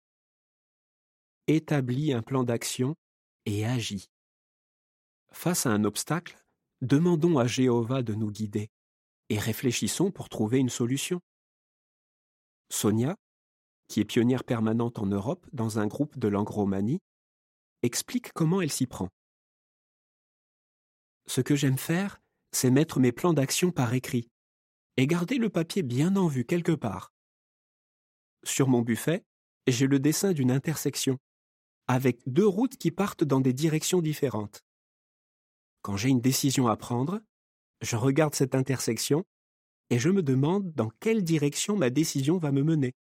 Établis 1.49 2.13
un 2.13 2.23
plan 2.23 2.45
d'action 2.45 2.95
et 3.47 3.65
agis. 3.65 4.11
Face 5.33 5.67
à 5.67 5.71
un 5.71 5.85
obstacle, 5.85 6.37
demandons 6.83 7.39
à 7.39 7.47
Jéhovah 7.47 8.03
de 8.03 8.15
nous 8.15 8.31
guider 8.31 8.69
et 9.29 9.39
réfléchissons 9.39 10.11
pour 10.11 10.29
trouver 10.29 10.59
une 10.59 10.69
solution. 10.69 11.21
Sonia, 12.71 13.17
qui 13.89 14.01
est 14.01 14.05
pionnière 14.05 14.45
permanente 14.45 14.99
en 14.99 15.07
Europe 15.07 15.47
dans 15.53 15.79
un 15.79 15.87
groupe 15.87 16.19
de 16.19 16.29
langue 16.29 16.49
romanie, 16.49 17.01
explique 17.83 18.33
comment 18.33 18.61
elle 18.61 18.73
s'y 18.73 18.87
prend. 18.87 19.09
Ce 21.27 21.41
que 21.41 21.57
j'aime 21.57 21.79
faire, 21.79 22.21
c'est 22.53 22.71
mettre 22.71 23.01
mes 23.01 23.13
plans 23.13 23.33
d'action 23.33 23.71
par 23.71 23.95
écrit 23.95 24.29
et 24.97 25.07
garder 25.07 25.39
le 25.39 25.51
papier 25.51 25.83
bien 25.83 26.17
en 26.17 26.27
vue 26.27 26.45
quelque 26.45 26.73
part. 26.73 27.13
Sur 28.45 28.69
mon 28.69 28.83
buffet, 28.83 29.25
j'ai 29.67 29.87
le 29.87 29.99
dessin 29.99 30.33
d'une 30.33 30.51
intersection, 30.51 31.19
avec 31.89 32.21
deux 32.27 32.47
routes 32.47 32.77
qui 32.77 32.91
partent 32.91 33.25
dans 33.25 33.41
des 33.41 33.53
directions 33.53 34.03
différentes. 34.03 34.65
Quand 35.83 35.97
j'ai 35.97 36.09
une 36.09 36.21
décision 36.21 36.67
à 36.67 36.77
prendre, 36.77 37.21
je 37.81 37.97
regarde 37.97 38.35
cette 38.35 38.55
intersection 38.55 39.25
et 39.91 39.99
je 39.99 40.09
me 40.09 40.23
demande 40.23 40.73
dans 40.73 40.91
quelle 41.01 41.23
direction 41.23 41.77
ma 41.77 41.91
décision 41.91 42.39
va 42.39 42.51
me 42.51 42.63
mener. 42.63 42.93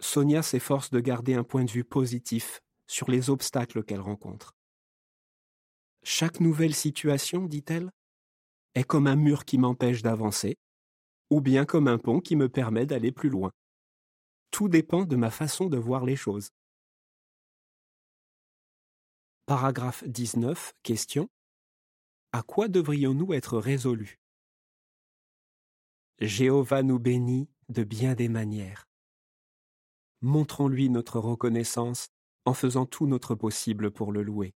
Sonia 0.00 0.42
s'efforce 0.42 0.90
de 0.90 1.00
garder 1.00 1.34
un 1.34 1.44
point 1.44 1.64
de 1.64 1.70
vue 1.70 1.84
positif 1.84 2.60
sur 2.86 3.10
les 3.10 3.30
obstacles 3.30 3.82
qu'elle 3.82 4.00
rencontre. 4.00 4.54
Chaque 6.02 6.40
nouvelle 6.40 6.74
situation, 6.74 7.46
dit-elle, 7.46 7.90
est 8.74 8.84
comme 8.84 9.08
un 9.08 9.16
mur 9.16 9.44
qui 9.44 9.58
m'empêche 9.58 10.02
d'avancer, 10.02 10.56
ou 11.30 11.40
bien 11.40 11.64
comme 11.64 11.88
un 11.88 11.98
pont 11.98 12.20
qui 12.20 12.36
me 12.36 12.48
permet 12.48 12.86
d'aller 12.86 13.12
plus 13.12 13.28
loin. 13.28 13.52
Tout 14.50 14.68
dépend 14.68 15.04
de 15.04 15.16
ma 15.16 15.30
façon 15.30 15.68
de 15.68 15.76
voir 15.76 16.04
les 16.04 16.16
choses. 16.16 16.50
Paragraphe 19.46 20.04
19. 20.04 20.74
Question. 20.82 21.28
À 22.32 22.42
quoi 22.42 22.68
devrions-nous 22.68 23.32
être 23.32 23.58
résolus? 23.58 24.18
Jéhovah 26.20 26.82
nous 26.82 26.98
bénit 26.98 27.48
de 27.68 27.84
bien 27.84 28.14
des 28.14 28.28
manières. 28.28 28.88
Montrons-lui 30.20 30.90
notre 30.90 31.20
reconnaissance 31.20 32.08
en 32.44 32.54
faisant 32.54 32.86
tout 32.86 33.06
notre 33.06 33.34
possible 33.34 33.90
pour 33.90 34.12
le 34.12 34.22
louer. 34.22 34.54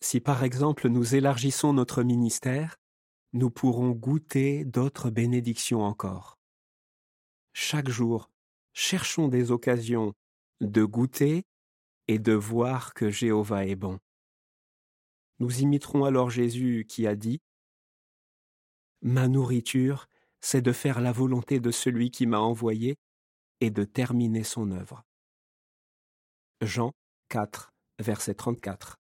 Si 0.00 0.20
par 0.20 0.44
exemple 0.44 0.88
nous 0.88 1.14
élargissons 1.14 1.72
notre 1.72 2.02
ministère, 2.02 2.76
nous 3.32 3.50
pourrons 3.50 3.90
goûter 3.90 4.64
d'autres 4.64 5.10
bénédictions 5.10 5.82
encore. 5.82 6.38
Chaque 7.52 7.88
jour, 7.88 8.30
cherchons 8.72 9.28
des 9.28 9.50
occasions 9.50 10.14
de 10.60 10.84
goûter 10.84 11.44
et 12.08 12.18
de 12.18 12.32
voir 12.32 12.94
que 12.94 13.10
Jéhovah 13.10 13.66
est 13.66 13.76
bon. 13.76 13.98
Nous 15.38 15.60
imiterons 15.60 16.04
alors 16.04 16.30
Jésus 16.30 16.86
qui 16.88 17.06
a 17.06 17.14
dit 17.14 17.40
Ma 19.02 19.28
nourriture, 19.28 20.08
c'est 20.40 20.62
de 20.62 20.72
faire 20.72 21.00
la 21.00 21.12
volonté 21.12 21.60
de 21.60 21.70
celui 21.70 22.10
qui 22.10 22.26
m'a 22.26 22.40
envoyé 22.40 22.96
et 23.60 23.70
de 23.70 23.84
terminer 23.84 24.44
son 24.44 24.70
œuvre. 24.70 25.04
Jean 26.60 26.92
4, 27.28 27.72
verset 28.00 28.34
34. 28.34 28.96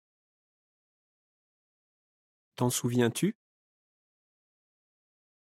T'en 2.57 2.71
souviens-tu? 2.71 3.35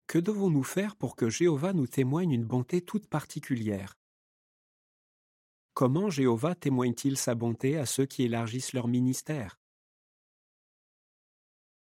Que 0.08 0.20
devons-nous 0.20 0.64
faire 0.64 0.96
pour 0.96 1.16
que 1.16 1.30
Jéhovah 1.30 1.74
nous 1.74 1.88
témoigne 1.88 2.32
une 2.32 2.46
bonté 2.46 2.82
toute 2.82 3.08
particulière? 3.08 3.98
Comment 5.74 6.10
Jéhovah 6.10 6.56
témoigne-t-il 6.56 7.18
sa 7.18 7.36
bonté 7.36 7.78
à 7.78 7.86
ceux 7.86 8.06
qui 8.06 8.24
élargissent 8.24 8.74
leur 8.74 8.88
ministère? 8.88 9.60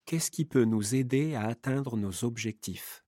Qu'est-ce 0.05 0.31
qui 0.31 0.45
peut 0.45 0.65
nous 0.65 0.95
aider 0.95 1.35
à 1.35 1.45
atteindre 1.45 1.97
nos 1.97 2.23
objectifs? 2.23 3.03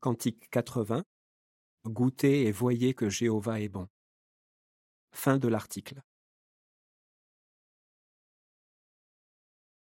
Cantique 0.00 0.48
80 0.50 1.04
Goûtez 1.84 2.46
et 2.46 2.52
voyez 2.52 2.94
que 2.94 3.08
Jéhovah 3.08 3.60
est 3.60 3.68
bon. 3.68 3.88
Fin 5.12 5.38
de 5.38 5.48
l'article. 5.48 6.02